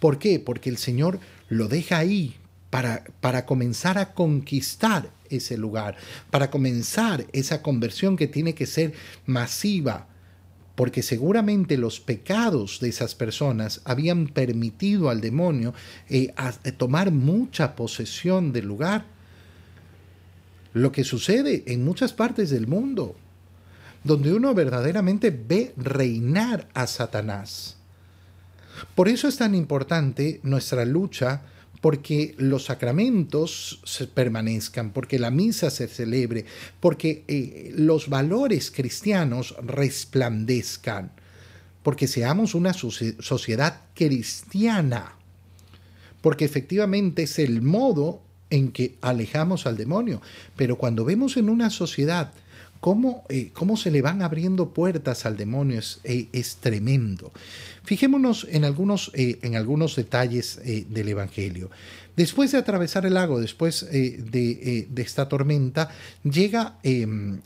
¿Por 0.00 0.18
qué? 0.18 0.40
Porque 0.40 0.68
el 0.68 0.78
Señor 0.78 1.20
lo 1.48 1.68
deja 1.68 1.98
ahí 1.98 2.36
para, 2.72 3.04
para 3.20 3.44
comenzar 3.44 3.98
a 3.98 4.14
conquistar 4.14 5.10
ese 5.28 5.58
lugar, 5.58 5.94
para 6.30 6.50
comenzar 6.50 7.26
esa 7.34 7.60
conversión 7.60 8.16
que 8.16 8.28
tiene 8.28 8.54
que 8.54 8.64
ser 8.64 8.94
masiva, 9.26 10.06
porque 10.74 11.02
seguramente 11.02 11.76
los 11.76 12.00
pecados 12.00 12.80
de 12.80 12.88
esas 12.88 13.14
personas 13.14 13.82
habían 13.84 14.26
permitido 14.26 15.10
al 15.10 15.20
demonio 15.20 15.74
eh, 16.08 16.32
tomar 16.78 17.10
mucha 17.10 17.76
posesión 17.76 18.54
del 18.54 18.68
lugar 18.68 19.04
lo 20.72 20.92
que 20.92 21.04
sucede 21.04 21.64
en 21.66 21.84
muchas 21.84 22.14
partes 22.14 22.48
del 22.48 22.66
mundo, 22.66 23.16
donde 24.02 24.32
uno 24.32 24.54
verdaderamente 24.54 25.28
ve 25.28 25.74
reinar 25.76 26.68
a 26.72 26.86
Satanás. 26.86 27.76
Por 28.94 29.10
eso 29.10 29.28
es 29.28 29.36
tan 29.36 29.54
importante 29.54 30.40
nuestra 30.42 30.86
lucha 30.86 31.42
porque 31.82 32.36
los 32.38 32.66
sacramentos 32.66 33.80
se 33.82 34.06
permanezcan, 34.06 34.92
porque 34.92 35.18
la 35.18 35.32
misa 35.32 35.68
se 35.68 35.88
celebre, 35.88 36.46
porque 36.78 37.24
eh, 37.26 37.72
los 37.74 38.08
valores 38.08 38.70
cristianos 38.70 39.56
resplandezcan, 39.60 41.10
porque 41.82 42.06
seamos 42.06 42.54
una 42.54 42.72
sociedad 42.72 43.80
cristiana, 43.94 45.16
porque 46.20 46.44
efectivamente 46.44 47.24
es 47.24 47.40
el 47.40 47.62
modo 47.62 48.22
en 48.50 48.70
que 48.70 48.94
alejamos 49.00 49.66
al 49.66 49.76
demonio. 49.76 50.22
Pero 50.54 50.78
cuando 50.78 51.04
vemos 51.04 51.36
en 51.36 51.48
una 51.48 51.68
sociedad 51.68 52.32
cómo, 52.82 53.24
eh, 53.28 53.50
cómo 53.52 53.76
se 53.76 53.92
le 53.92 54.02
van 54.02 54.22
abriendo 54.22 54.74
puertas 54.74 55.24
al 55.24 55.36
demonio 55.36 55.78
es, 55.78 56.00
eh, 56.02 56.26
es 56.32 56.56
tremendo. 56.56 57.30
Fijémonos 57.84 58.44
en 58.50 58.64
algunos, 58.64 59.12
eh, 59.14 59.38
en 59.42 59.54
algunos 59.54 59.94
detalles 59.94 60.60
del 60.64 61.08
Evangelio. 61.08 61.70
Después 62.16 62.50
de 62.50 62.58
atravesar 62.58 63.06
el 63.06 63.14
lago, 63.14 63.40
después 63.40 63.88
de, 63.88 64.88
de, 64.90 65.02
esta 65.02 65.28
tormenta, 65.28 65.90
llega, 66.24 66.78
em, 66.82 67.40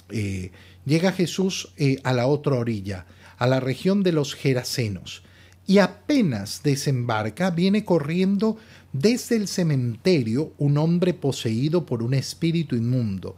llega 0.87 1.13
Jesús 1.13 1.69
a 2.03 2.13
la 2.15 2.27
otra 2.27 2.55
orilla, 2.55 3.05
a 3.37 3.47
la 3.47 3.61
región 3.61 4.03
de 4.03 4.13
los 4.13 4.35
Gerasenos. 4.35 5.23
Y 5.67 5.79
apenas 5.79 6.63
desembarca, 6.63 7.51
viene 7.51 7.85
corriendo 7.85 8.57
desde 8.95 9.37
el 9.37 9.49
cementerio 9.49 10.53
un 10.57 10.79
hombre 10.79 11.13
poseído 11.13 11.85
por 11.85 12.03
un 12.03 12.15
espíritu 12.15 12.75
inmundo. 12.75 13.37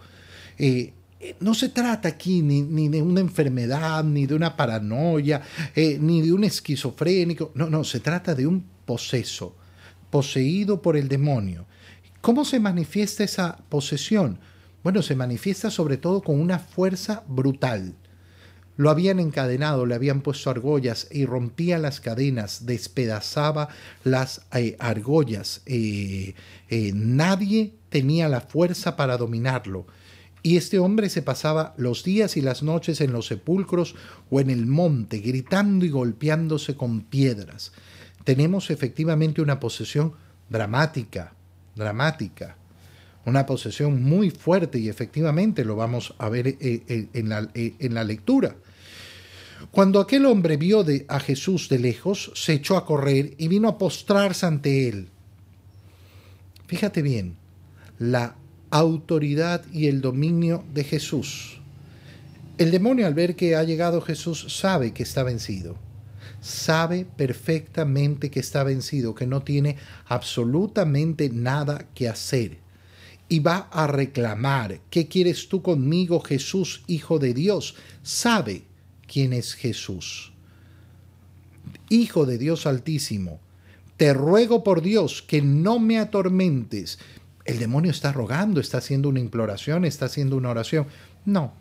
No 1.41 1.55
se 1.55 1.69
trata 1.69 2.09
aquí 2.09 2.43
ni, 2.43 2.89
de 2.89 3.03
una 3.03 3.21
enfermedad, 3.21 4.05
ni 4.05 4.27
de 4.27 4.35
una 4.35 4.57
paranoia, 4.57 5.43
eh, 5.75 5.99
ni 6.01 6.23
de 6.23 6.33
un 6.33 6.45
esquizofrénico. 6.45 7.53
No, 7.55 7.69
no, 7.69 7.85
se 7.85 8.01
trata 8.01 8.35
de 8.35 8.47
un 8.47 8.65
poseso, 8.85 9.57
poseído 10.11 10.81
por 10.81 10.97
el 10.97 11.09
demonio. 11.09 11.67
¿Cómo 12.21 12.45
se 12.45 12.61
manifiesta 12.61 13.25
esa 13.25 13.59
posesión? 13.69 14.39
Bueno, 14.83 15.03
se 15.03 15.17
manifiesta 15.17 15.71
sobre 15.71 15.97
todo 15.97 16.23
con 16.23 16.41
una 16.41 16.59
fuerza 16.59 17.25
brutal. 17.29 17.95
Lo 18.79 18.91
habían 18.91 19.19
encadenado, 19.19 19.87
le 19.87 19.97
habían 19.97 20.21
puesto 20.21 20.51
argollas 20.51 21.09
y 21.11 21.27
rompía 21.27 21.79
las 21.79 22.01
cadenas, 22.01 22.65
despedazaba 22.65 23.69
las 24.05 24.43
eh, 24.55 24.77
argollas. 24.79 25.63
Eh, 25.67 26.35
eh, 26.69 26.93
nadie 26.95 27.75
tenía 27.89 28.29
la 28.29 28.41
fuerza 28.41 28.95
para 28.95 29.17
dominarlo. 29.17 29.87
Y 30.43 30.57
este 30.57 30.79
hombre 30.79 31.11
se 31.11 31.23
pasaba 31.23 31.75
los 31.77 32.05
días 32.05 32.37
y 32.37 32.41
las 32.41 32.63
noches 32.63 33.01
en 33.01 33.13
los 33.13 33.27
sepulcros 33.27 33.95
o 34.31 34.41
en 34.41 34.51
el 34.51 34.67
monte, 34.67 35.19
gritando 35.19 35.85
y 35.85 35.91
golpeándose 35.91 36.77
con 36.77 37.01
piedras. 37.01 37.73
Tenemos 38.25 38.71
efectivamente 38.71 39.43
una 39.43 39.59
posesión 39.59 40.13
dramática, 40.49 41.33
dramática, 41.75 42.57
una 43.25 43.47
posesión 43.47 44.03
muy 44.03 44.31
fuerte 44.31 44.79
y 44.79 44.89
efectivamente 44.89 45.65
lo 45.65 45.77
vamos 45.77 46.15
a 46.19 46.29
ver 46.29 46.57
en 46.61 47.29
la, 47.29 47.49
en 47.55 47.95
la 47.95 48.05
lectura. 48.05 48.57
Cuando 49.71 50.01
aquel 50.01 50.25
hombre 50.27 50.57
vio 50.57 50.85
a 51.09 51.21
Jesús 51.21 51.69
de 51.69 51.79
lejos, 51.79 52.31
se 52.35 52.55
echó 52.55 52.77
a 52.77 52.87
correr 52.87 53.35
y 53.39 53.49
vino 53.49 53.69
a 53.69 53.77
postrarse 53.77 54.47
ante 54.47 54.89
él. 54.89 55.09
Fíjate 56.67 57.03
bien, 57.03 57.35
la 57.99 58.37
autoridad 58.71 59.65
y 59.73 59.87
el 59.87 60.01
dominio 60.01 60.65
de 60.73 60.85
Jesús. 60.85 61.61
El 62.59 62.71
demonio 62.71 63.07
al 63.07 63.15
ver 63.15 63.37
que 63.37 63.55
ha 63.55 63.63
llegado 63.63 64.01
Jesús 64.01 64.47
sabe 64.49 64.93
que 64.93 65.05
está 65.05 65.23
vencido. 65.23 65.77
Sabe 66.41 67.05
perfectamente 67.05 68.31
que 68.31 68.41
está 68.41 68.63
vencido, 68.65 69.15
que 69.15 69.27
no 69.27 69.43
tiene 69.43 69.77
absolutamente 70.07 71.31
nada 71.31 71.87
que 71.95 72.09
hacer. 72.09 72.59
Y 73.29 73.41
va 73.41 73.69
a 73.71 73.87
reclamar, 73.87 74.81
¿qué 74.91 75.07
quieres 75.07 75.49
tú 75.49 75.63
conmigo, 75.63 76.21
Jesús, 76.21 76.83
Hijo 76.87 77.19
de 77.19 77.35
Dios? 77.35 77.75
Sabe 78.03 78.63
quién 79.07 79.33
es 79.33 79.55
Jesús. 79.55 80.33
Hijo 81.91 82.27
de 82.27 82.39
Dios 82.39 82.67
Altísimo, 82.67 83.41
te 83.97 84.15
ruego 84.15 84.63
por 84.63 84.81
Dios 84.81 85.23
que 85.23 85.43
no 85.43 85.79
me 85.79 85.99
atormentes. 85.99 86.99
El 87.49 87.59
demonio 87.59 87.91
está 87.91 88.13
rogando, 88.13 88.61
está 88.61 88.79
haciendo 88.79 89.09
una 89.09 89.21
imploración, 89.21 89.85
está 89.85 90.05
haciendo 90.07 90.37
una 90.37 90.51
oración. 90.51 90.87
No, 91.25 91.53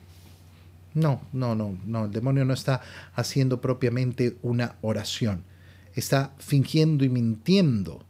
no, 0.94 1.22
no, 1.32 1.56
no, 1.56 1.78
no, 1.86 2.06
el 2.06 2.12
demonio 2.12 2.46
no 2.46 2.54
está 2.54 2.82
haciendo 3.16 3.62
propiamente 3.62 4.38
una 4.42 4.76
oración. 4.82 5.44
Está 5.96 6.34
fingiendo 6.38 7.06
y 7.06 7.10
mintiendo, 7.10 8.04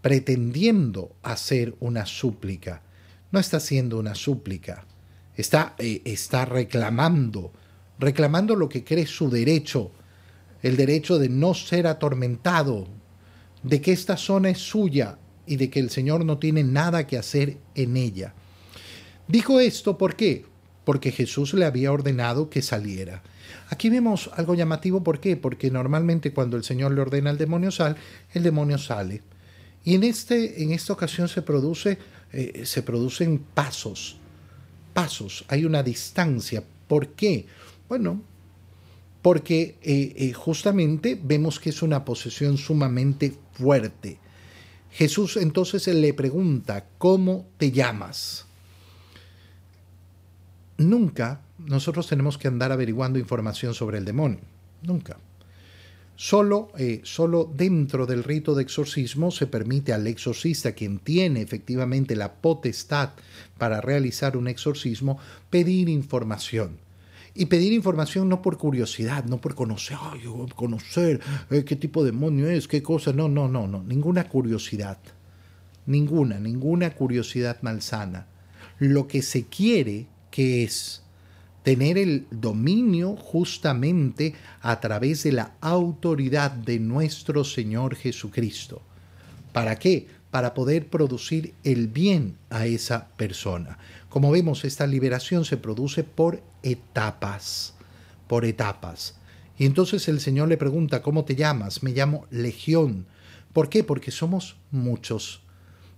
pretendiendo 0.00 1.14
hacer 1.22 1.74
una 1.80 2.06
súplica. 2.06 2.82
No 3.30 3.40
está 3.40 3.58
haciendo 3.58 3.98
una 3.98 4.14
súplica, 4.14 4.86
está, 5.36 5.74
eh, 5.78 6.00
está 6.04 6.44
reclamando 6.44 7.52
reclamando 7.98 8.56
lo 8.56 8.68
que 8.68 8.84
cree 8.84 9.06
su 9.06 9.30
derecho, 9.30 9.90
el 10.62 10.76
derecho 10.76 11.18
de 11.18 11.28
no 11.28 11.54
ser 11.54 11.86
atormentado, 11.86 12.86
de 13.62 13.80
que 13.80 13.92
esta 13.92 14.16
zona 14.16 14.50
es 14.50 14.58
suya 14.58 15.18
y 15.46 15.56
de 15.56 15.70
que 15.70 15.80
el 15.80 15.90
Señor 15.90 16.24
no 16.24 16.38
tiene 16.38 16.64
nada 16.64 17.06
que 17.06 17.18
hacer 17.18 17.58
en 17.74 17.96
ella. 17.96 18.34
Dijo 19.28 19.60
esto 19.60 19.98
¿por 19.98 20.16
qué? 20.16 20.44
Porque 20.84 21.12
Jesús 21.12 21.54
le 21.54 21.64
había 21.64 21.92
ordenado 21.92 22.48
que 22.50 22.62
saliera. 22.62 23.22
Aquí 23.68 23.90
vemos 23.90 24.30
algo 24.34 24.54
llamativo, 24.54 25.02
¿por 25.02 25.20
qué? 25.20 25.36
Porque 25.36 25.70
normalmente 25.70 26.32
cuando 26.32 26.56
el 26.56 26.64
Señor 26.64 26.92
le 26.92 27.00
ordena 27.00 27.30
al 27.30 27.38
demonio 27.38 27.70
sal, 27.70 27.96
el 28.32 28.42
demonio 28.42 28.78
sale. 28.78 29.22
Y 29.84 29.94
en, 29.94 30.04
este, 30.04 30.62
en 30.62 30.72
esta 30.72 30.92
ocasión 30.92 31.28
se, 31.28 31.42
produce, 31.42 31.98
eh, 32.32 32.62
se 32.64 32.82
producen 32.82 33.38
pasos, 33.38 34.18
pasos, 34.92 35.44
hay 35.48 35.64
una 35.64 35.82
distancia. 35.82 36.62
¿Por 36.88 37.08
qué? 37.08 37.46
Bueno, 37.88 38.22
porque 39.22 39.76
eh, 39.82 40.12
eh, 40.16 40.32
justamente 40.32 41.18
vemos 41.20 41.58
que 41.58 41.70
es 41.70 41.82
una 41.82 42.04
posesión 42.04 42.58
sumamente 42.58 43.32
fuerte. 43.54 44.18
Jesús 44.92 45.36
entonces 45.36 45.86
le 45.88 46.14
pregunta, 46.14 46.86
¿cómo 46.98 47.46
te 47.58 47.70
llamas? 47.70 48.46
nunca 50.78 51.40
nosotros 51.58 52.06
tenemos 52.06 52.38
que 52.38 52.48
andar 52.48 52.72
averiguando 52.72 53.18
información 53.18 53.74
sobre 53.74 53.98
el 53.98 54.04
demonio. 54.04 54.40
Nunca. 54.82 55.18
Solo, 56.16 56.70
eh, 56.78 57.00
solo, 57.04 57.50
dentro 57.54 58.06
del 58.06 58.24
rito 58.24 58.54
de 58.54 58.62
exorcismo 58.62 59.30
se 59.30 59.46
permite 59.46 59.92
al 59.92 60.06
exorcista, 60.06 60.72
quien 60.72 60.98
tiene 60.98 61.42
efectivamente 61.42 62.16
la 62.16 62.34
potestad 62.34 63.10
para 63.58 63.80
realizar 63.80 64.36
un 64.36 64.48
exorcismo, 64.48 65.18
pedir 65.50 65.88
información. 65.88 66.78
Y 67.38 67.46
pedir 67.46 67.72
información 67.72 68.28
no 68.28 68.40
por 68.40 68.56
curiosidad, 68.56 69.24
no 69.26 69.38
por 69.38 69.54
conocer, 69.54 69.98
ay, 70.00 70.22
conocer 70.54 71.20
eh, 71.50 71.64
qué 71.64 71.76
tipo 71.76 72.02
de 72.02 72.10
demonio 72.10 72.48
es, 72.48 72.66
qué 72.66 72.82
cosa. 72.82 73.12
No, 73.12 73.28
no, 73.28 73.46
no, 73.46 73.66
no. 73.68 73.82
Ninguna 73.82 74.28
curiosidad. 74.28 74.98
Ninguna, 75.84 76.40
ninguna 76.40 76.90
curiosidad 76.94 77.58
malsana. 77.60 78.26
Lo 78.78 79.06
que 79.06 79.22
se 79.22 79.44
quiere 79.44 80.06
que 80.30 80.64
es 80.64 81.02
tener 81.62 81.98
el 81.98 82.26
dominio 82.30 83.16
justamente 83.16 84.34
a 84.62 84.80
través 84.80 85.24
de 85.24 85.32
la 85.32 85.56
autoridad 85.60 86.50
de 86.52 86.78
nuestro 86.78 87.42
Señor 87.44 87.96
Jesucristo. 87.96 88.82
¿Para 89.52 89.76
qué? 89.76 90.06
Para 90.30 90.54
poder 90.54 90.86
producir 90.88 91.54
el 91.64 91.88
bien 91.88 92.36
a 92.50 92.66
esa 92.66 93.08
persona. 93.16 93.78
Como 94.08 94.30
vemos, 94.30 94.64
esta 94.64 94.86
liberación 94.86 95.44
se 95.44 95.56
produce 95.56 96.04
por 96.04 96.40
etapas, 96.66 97.74
por 98.26 98.44
etapas. 98.44 99.14
Y 99.58 99.64
entonces 99.64 100.08
el 100.08 100.20
Señor 100.20 100.48
le 100.48 100.56
pregunta, 100.56 101.00
¿cómo 101.00 101.24
te 101.24 101.36
llamas? 101.36 101.82
Me 101.82 101.92
llamo 101.92 102.26
Legión. 102.30 103.06
¿Por 103.52 103.68
qué? 103.68 103.84
Porque 103.84 104.10
somos 104.10 104.56
muchos. 104.70 105.42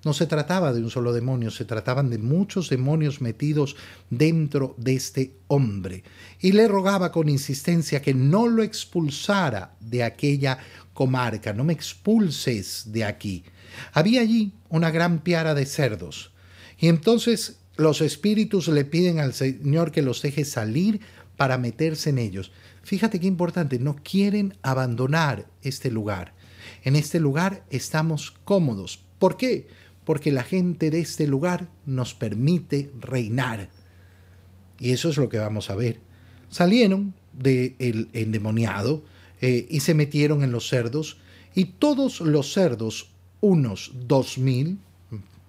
No 0.04 0.12
se 0.12 0.26
trataba 0.26 0.72
de 0.72 0.80
un 0.80 0.90
solo 0.90 1.12
demonio, 1.12 1.50
se 1.50 1.64
trataban 1.64 2.08
de 2.08 2.18
muchos 2.18 2.68
demonios 2.68 3.20
metidos 3.20 3.74
dentro 4.10 4.76
de 4.78 4.94
este 4.94 5.34
hombre. 5.48 6.04
Y 6.40 6.52
le 6.52 6.68
rogaba 6.68 7.10
con 7.10 7.28
insistencia 7.28 8.00
que 8.00 8.14
no 8.14 8.46
lo 8.46 8.62
expulsara 8.62 9.74
de 9.80 10.04
aquella 10.04 10.58
comarca, 10.94 11.52
no 11.52 11.64
me 11.64 11.72
expulses 11.72 12.84
de 12.92 13.04
aquí. 13.04 13.42
Había 13.92 14.20
allí 14.20 14.52
una 14.68 14.92
gran 14.92 15.18
piara 15.18 15.54
de 15.54 15.66
cerdos. 15.66 16.30
Y 16.78 16.86
entonces 16.86 17.57
los 17.78 18.02
espíritus 18.02 18.68
le 18.68 18.84
piden 18.84 19.18
al 19.18 19.32
Señor 19.32 19.90
que 19.90 20.02
los 20.02 20.20
deje 20.20 20.44
salir 20.44 21.00
para 21.38 21.56
meterse 21.56 22.10
en 22.10 22.18
ellos. 22.18 22.52
Fíjate 22.82 23.18
qué 23.18 23.26
importante, 23.26 23.78
no 23.78 23.96
quieren 23.96 24.54
abandonar 24.62 25.46
este 25.62 25.90
lugar. 25.90 26.34
En 26.84 26.96
este 26.96 27.18
lugar 27.18 27.64
estamos 27.70 28.34
cómodos. 28.44 29.00
¿Por 29.18 29.38
qué? 29.38 29.66
porque 30.08 30.32
la 30.32 30.42
gente 30.42 30.90
de 30.90 31.00
este 31.00 31.26
lugar 31.26 31.68
nos 31.84 32.14
permite 32.14 32.90
reinar. 32.98 33.68
Y 34.80 34.92
eso 34.92 35.10
es 35.10 35.18
lo 35.18 35.28
que 35.28 35.36
vamos 35.36 35.68
a 35.68 35.74
ver. 35.74 36.00
Salieron 36.48 37.12
del 37.34 38.08
endemoniado 38.14 39.04
eh, 39.42 39.66
y 39.68 39.80
se 39.80 39.92
metieron 39.92 40.42
en 40.42 40.50
los 40.50 40.66
cerdos, 40.66 41.18
y 41.54 41.66
todos 41.66 42.22
los 42.22 42.54
cerdos, 42.54 43.10
unos 43.42 43.92
dos 44.06 44.38
mil, 44.38 44.78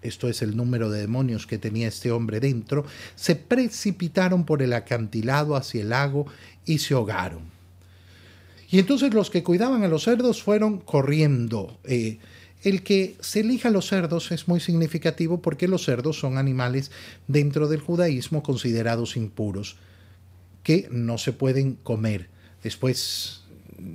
esto 0.02 0.30
es 0.30 0.42
el 0.42 0.56
número 0.56 0.90
de 0.90 1.02
demonios 1.02 1.48
que 1.48 1.58
tenía 1.58 1.88
este 1.88 2.12
hombre 2.12 2.40
dentro, 2.40 2.86
se 3.16 3.36
precipitaron 3.36 4.46
por 4.46 4.62
el 4.62 4.74
acantilado 4.74 5.56
hacia 5.56 5.82
el 5.82 5.90
lago 5.90 6.26
y 6.66 6.80
se 6.80 6.94
ahogaron. 6.94 7.42
Y 8.72 8.80
entonces 8.80 9.14
los 9.14 9.30
que 9.30 9.44
cuidaban 9.44 9.84
a 9.84 9.88
los 9.88 10.04
cerdos 10.04 10.44
fueron 10.44 10.78
corriendo. 10.80 11.80
Eh, 11.84 12.20
el 12.62 12.84
que 12.84 13.16
se 13.22 13.40
elija 13.40 13.70
los 13.70 13.88
cerdos 13.88 14.32
es 14.32 14.48
muy 14.48 14.60
significativo 14.60 15.42
porque 15.42 15.68
los 15.68 15.86
cerdos 15.86 16.20
son 16.20 16.38
animales 16.38 16.92
dentro 17.28 17.68
del 17.68 17.80
judaísmo 17.80 18.44
considerados 18.44 19.16
impuros, 19.16 19.78
que 20.62 20.88
no 20.92 21.18
se 21.18 21.34
pueden 21.34 21.76
comer. 21.76 22.30
Después 22.62 23.44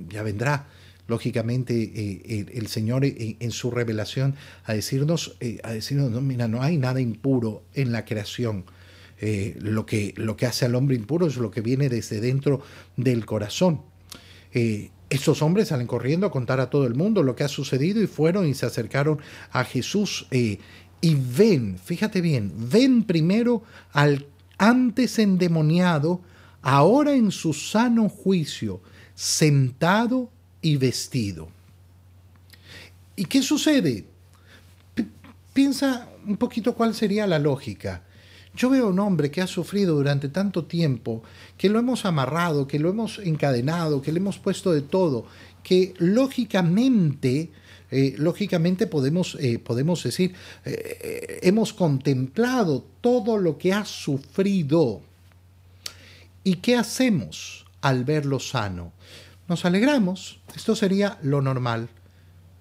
ya 0.09 0.23
vendrá, 0.23 0.67
lógicamente, 1.07 1.75
eh, 1.75 2.45
el, 2.53 2.67
Señor 2.67 3.05
eh, 3.05 3.37
en, 3.39 3.51
su 3.51 3.71
revelación 3.71 4.35
a 4.63 4.73
decirnos, 4.73 5.37
eh, 5.39 5.59
a 5.63 5.71
decirnos, 5.71 6.11
no, 6.11 6.21
mira, 6.21 6.47
no 6.47 6.61
hay 6.61 6.77
nada 6.77 7.01
impuro 7.01 7.63
en 7.73 7.91
la 7.91 8.05
creación. 8.05 8.65
lo, 9.59 9.85
que, 9.85 10.13
lo 10.17 10.35
que 10.35 10.45
hace 10.45 10.65
al 10.65 10.75
hombre 10.75 10.95
impuro 10.95 11.25
es 11.25 11.37
lo 11.37 11.49
que 11.49 11.61
viene 11.61 11.89
desde 11.89 12.19
dentro 12.19 12.61
del 12.97 13.25
corazón. 13.25 13.81
Estos 15.09 15.41
hombres 15.43 15.67
salen 15.67 15.85
corriendo 15.85 16.25
a 16.25 16.31
contar 16.31 16.59
a 16.59 16.69
todo 16.69 16.87
el 16.87 16.95
mundo 16.95 17.21
lo 17.21 17.35
que 17.35 17.43
ha 17.43 17.47
sucedido 17.47 18.01
y 18.01 18.07
fueron 18.07 18.47
y 18.47 18.55
se 18.55 18.65
acercaron 18.65 19.19
a 19.51 19.63
Jesús 19.63 20.27
eh, 20.31 20.57
y 20.99 21.15
ven, 21.15 21.77
fíjate 21.77 22.21
bien, 22.21 22.51
ven 22.71 23.03
primero 23.03 23.63
al 23.93 24.25
antes 24.57 25.19
endemoniado, 25.19 26.21
ahora 26.61 27.13
en 27.13 27.31
su 27.31 27.53
sano 27.53 28.09
juicio, 28.09 28.81
sentado 29.13 30.31
y 30.65 30.77
vestido. 30.77 31.47
¿Y 33.15 33.25
qué 33.25 33.43
sucede? 33.43 34.05
piensa 35.53 36.09
un 36.25 36.35
poquito 36.35 36.73
cuál 36.73 36.93
sería 36.93 37.27
la 37.27 37.39
lógica. 37.39 38.01
Yo 38.57 38.69
veo 38.69 38.89
un 38.89 38.99
hombre 38.99 39.29
que 39.29 39.41
ha 39.41 39.47
sufrido 39.47 39.95
durante 39.95 40.27
tanto 40.27 40.65
tiempo, 40.65 41.23
que 41.57 41.69
lo 41.69 41.77
hemos 41.77 42.03
amarrado, 42.03 42.67
que 42.67 42.79
lo 42.79 42.89
hemos 42.89 43.19
encadenado, 43.19 44.01
que 44.01 44.11
le 44.11 44.19
hemos 44.19 44.39
puesto 44.39 44.73
de 44.73 44.81
todo, 44.81 45.27
que 45.63 45.93
lógicamente, 45.97 47.51
eh, 47.91 48.15
lógicamente 48.17 48.87
podemos, 48.87 49.37
eh, 49.39 49.59
podemos 49.59 50.03
decir, 50.03 50.33
eh, 50.65 51.39
hemos 51.43 51.73
contemplado 51.73 52.83
todo 53.01 53.37
lo 53.37 53.57
que 53.57 53.71
ha 53.71 53.85
sufrido. 53.85 55.01
¿Y 56.43 56.55
qué 56.55 56.75
hacemos 56.75 57.65
al 57.81 58.03
verlo 58.03 58.39
sano? 58.39 58.91
Nos 59.47 59.63
alegramos, 59.65 60.39
esto 60.55 60.75
sería 60.75 61.19
lo 61.21 61.41
normal, 61.41 61.89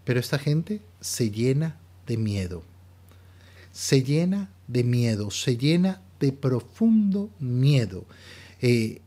pero 0.04 0.20
esta 0.20 0.38
gente 0.38 0.82
se 1.00 1.30
llena 1.30 1.76
de 2.06 2.16
miedo. 2.18 2.62
Se 3.72 4.02
llena 4.02 4.50
de 4.68 4.84
miedo, 4.84 5.30
se 5.30 5.56
llena 5.56 6.02
de 6.20 6.32
profundo 6.32 7.30
miedo. 7.40 8.04
Eh, 8.60 9.00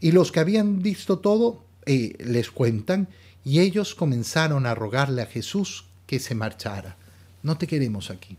y 0.00 0.12
los 0.12 0.32
que 0.32 0.40
habían 0.40 0.82
visto 0.82 1.18
todo 1.18 1.64
eh, 1.86 2.14
les 2.18 2.50
cuentan 2.50 3.08
y 3.44 3.60
ellos 3.60 3.94
comenzaron 3.94 4.66
a 4.66 4.74
rogarle 4.74 5.22
a 5.22 5.26
Jesús 5.26 5.86
que 6.06 6.20
se 6.20 6.34
marchara. 6.34 6.96
No 7.42 7.58
te 7.58 7.66
queremos 7.66 8.10
aquí. 8.10 8.36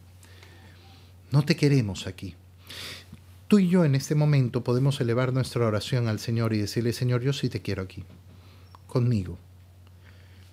No 1.31 1.43
te 1.43 1.55
queremos 1.55 2.07
aquí. 2.07 2.35
Tú 3.47 3.59
y 3.59 3.69
yo 3.69 3.85
en 3.85 3.95
este 3.95 4.15
momento 4.15 4.63
podemos 4.63 4.99
elevar 5.01 5.33
nuestra 5.33 5.65
oración 5.65 6.07
al 6.07 6.19
Señor 6.19 6.53
y 6.53 6.59
decirle, 6.59 6.93
Señor, 6.93 7.21
yo 7.21 7.33
sí 7.33 7.49
te 7.49 7.61
quiero 7.61 7.83
aquí, 7.83 8.03
conmigo. 8.89 9.37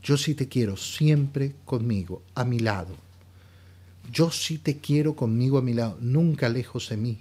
Yo 0.05 0.17
sí 0.17 0.35
te 0.35 0.47
quiero 0.47 0.77
siempre 0.77 1.57
conmigo, 1.65 2.23
a 2.37 2.45
mi 2.45 2.61
lado. 2.61 2.95
Yo 4.13 4.31
sí 4.31 4.59
te 4.59 4.77
quiero 4.77 5.17
conmigo 5.17 5.59
a 5.59 5.63
mi 5.63 5.75
lado, 5.75 5.99
nunca 6.01 6.49
lejos 6.49 6.91
de 6.91 6.97
mí. 6.97 7.19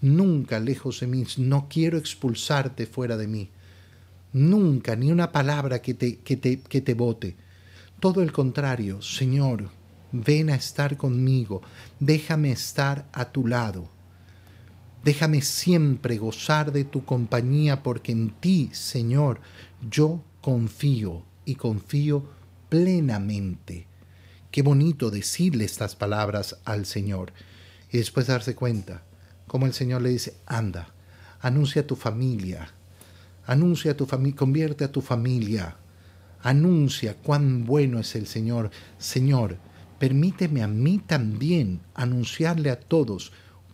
Nunca 0.00 0.58
lejos 0.58 1.00
de 1.00 1.06
mí. 1.06 1.24
No 1.36 1.68
quiero 1.68 1.98
expulsarte 1.98 2.86
fuera 2.86 3.16
de 3.18 3.26
mí. 3.26 3.50
Nunca, 4.32 4.96
ni 4.96 5.12
una 5.12 5.30
palabra 5.30 5.82
que 5.82 5.92
te, 5.92 6.16
que 6.16 6.36
te, 6.36 6.60
que 6.60 6.80
te 6.80 6.94
bote. 6.94 7.36
Todo 8.00 8.22
el 8.22 8.32
contrario, 8.32 9.02
Señor, 9.02 9.68
ven 10.10 10.48
a 10.50 10.54
estar 10.54 10.96
conmigo. 10.96 11.60
Déjame 12.00 12.52
estar 12.52 13.06
a 13.12 13.26
tu 13.26 13.46
lado. 13.46 13.90
Déjame 15.04 15.42
siempre 15.42 16.18
gozar 16.18 16.70
de 16.70 16.84
tu 16.84 17.04
compañía 17.04 17.82
porque 17.82 18.12
en 18.12 18.30
ti, 18.30 18.70
Señor, 18.72 19.40
yo 19.90 20.22
confío 20.40 21.24
y 21.44 21.56
confío 21.56 22.24
plenamente. 22.68 23.86
Qué 24.52 24.62
bonito 24.62 25.10
decirle 25.10 25.64
estas 25.64 25.96
palabras 25.96 26.58
al 26.64 26.86
Señor 26.86 27.32
y 27.90 27.98
después 27.98 28.28
darse 28.28 28.54
cuenta 28.54 29.02
como 29.48 29.66
el 29.66 29.72
Señor 29.72 30.02
le 30.02 30.10
dice, 30.10 30.36
anda, 30.46 30.94
anuncia 31.40 31.82
a 31.82 31.86
tu 31.86 31.96
familia, 31.96 32.72
anuncia 33.44 33.92
a 33.92 33.96
tu 33.96 34.06
familia, 34.06 34.36
convierte 34.36 34.84
a 34.84 34.92
tu 34.92 35.00
familia, 35.00 35.76
anuncia 36.42 37.16
cuán 37.16 37.64
bueno 37.64 37.98
es 37.98 38.14
el 38.14 38.26
Señor. 38.26 38.70
Señor, 38.98 39.58
permíteme 39.98 40.62
a 40.62 40.68
mí 40.68 40.98
también 40.98 41.80
anunciarle 41.94 42.70
a 42.70 42.78
todos 42.78 43.32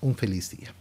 un 0.00 0.14
feliz 0.14 0.50
día. 0.50 0.72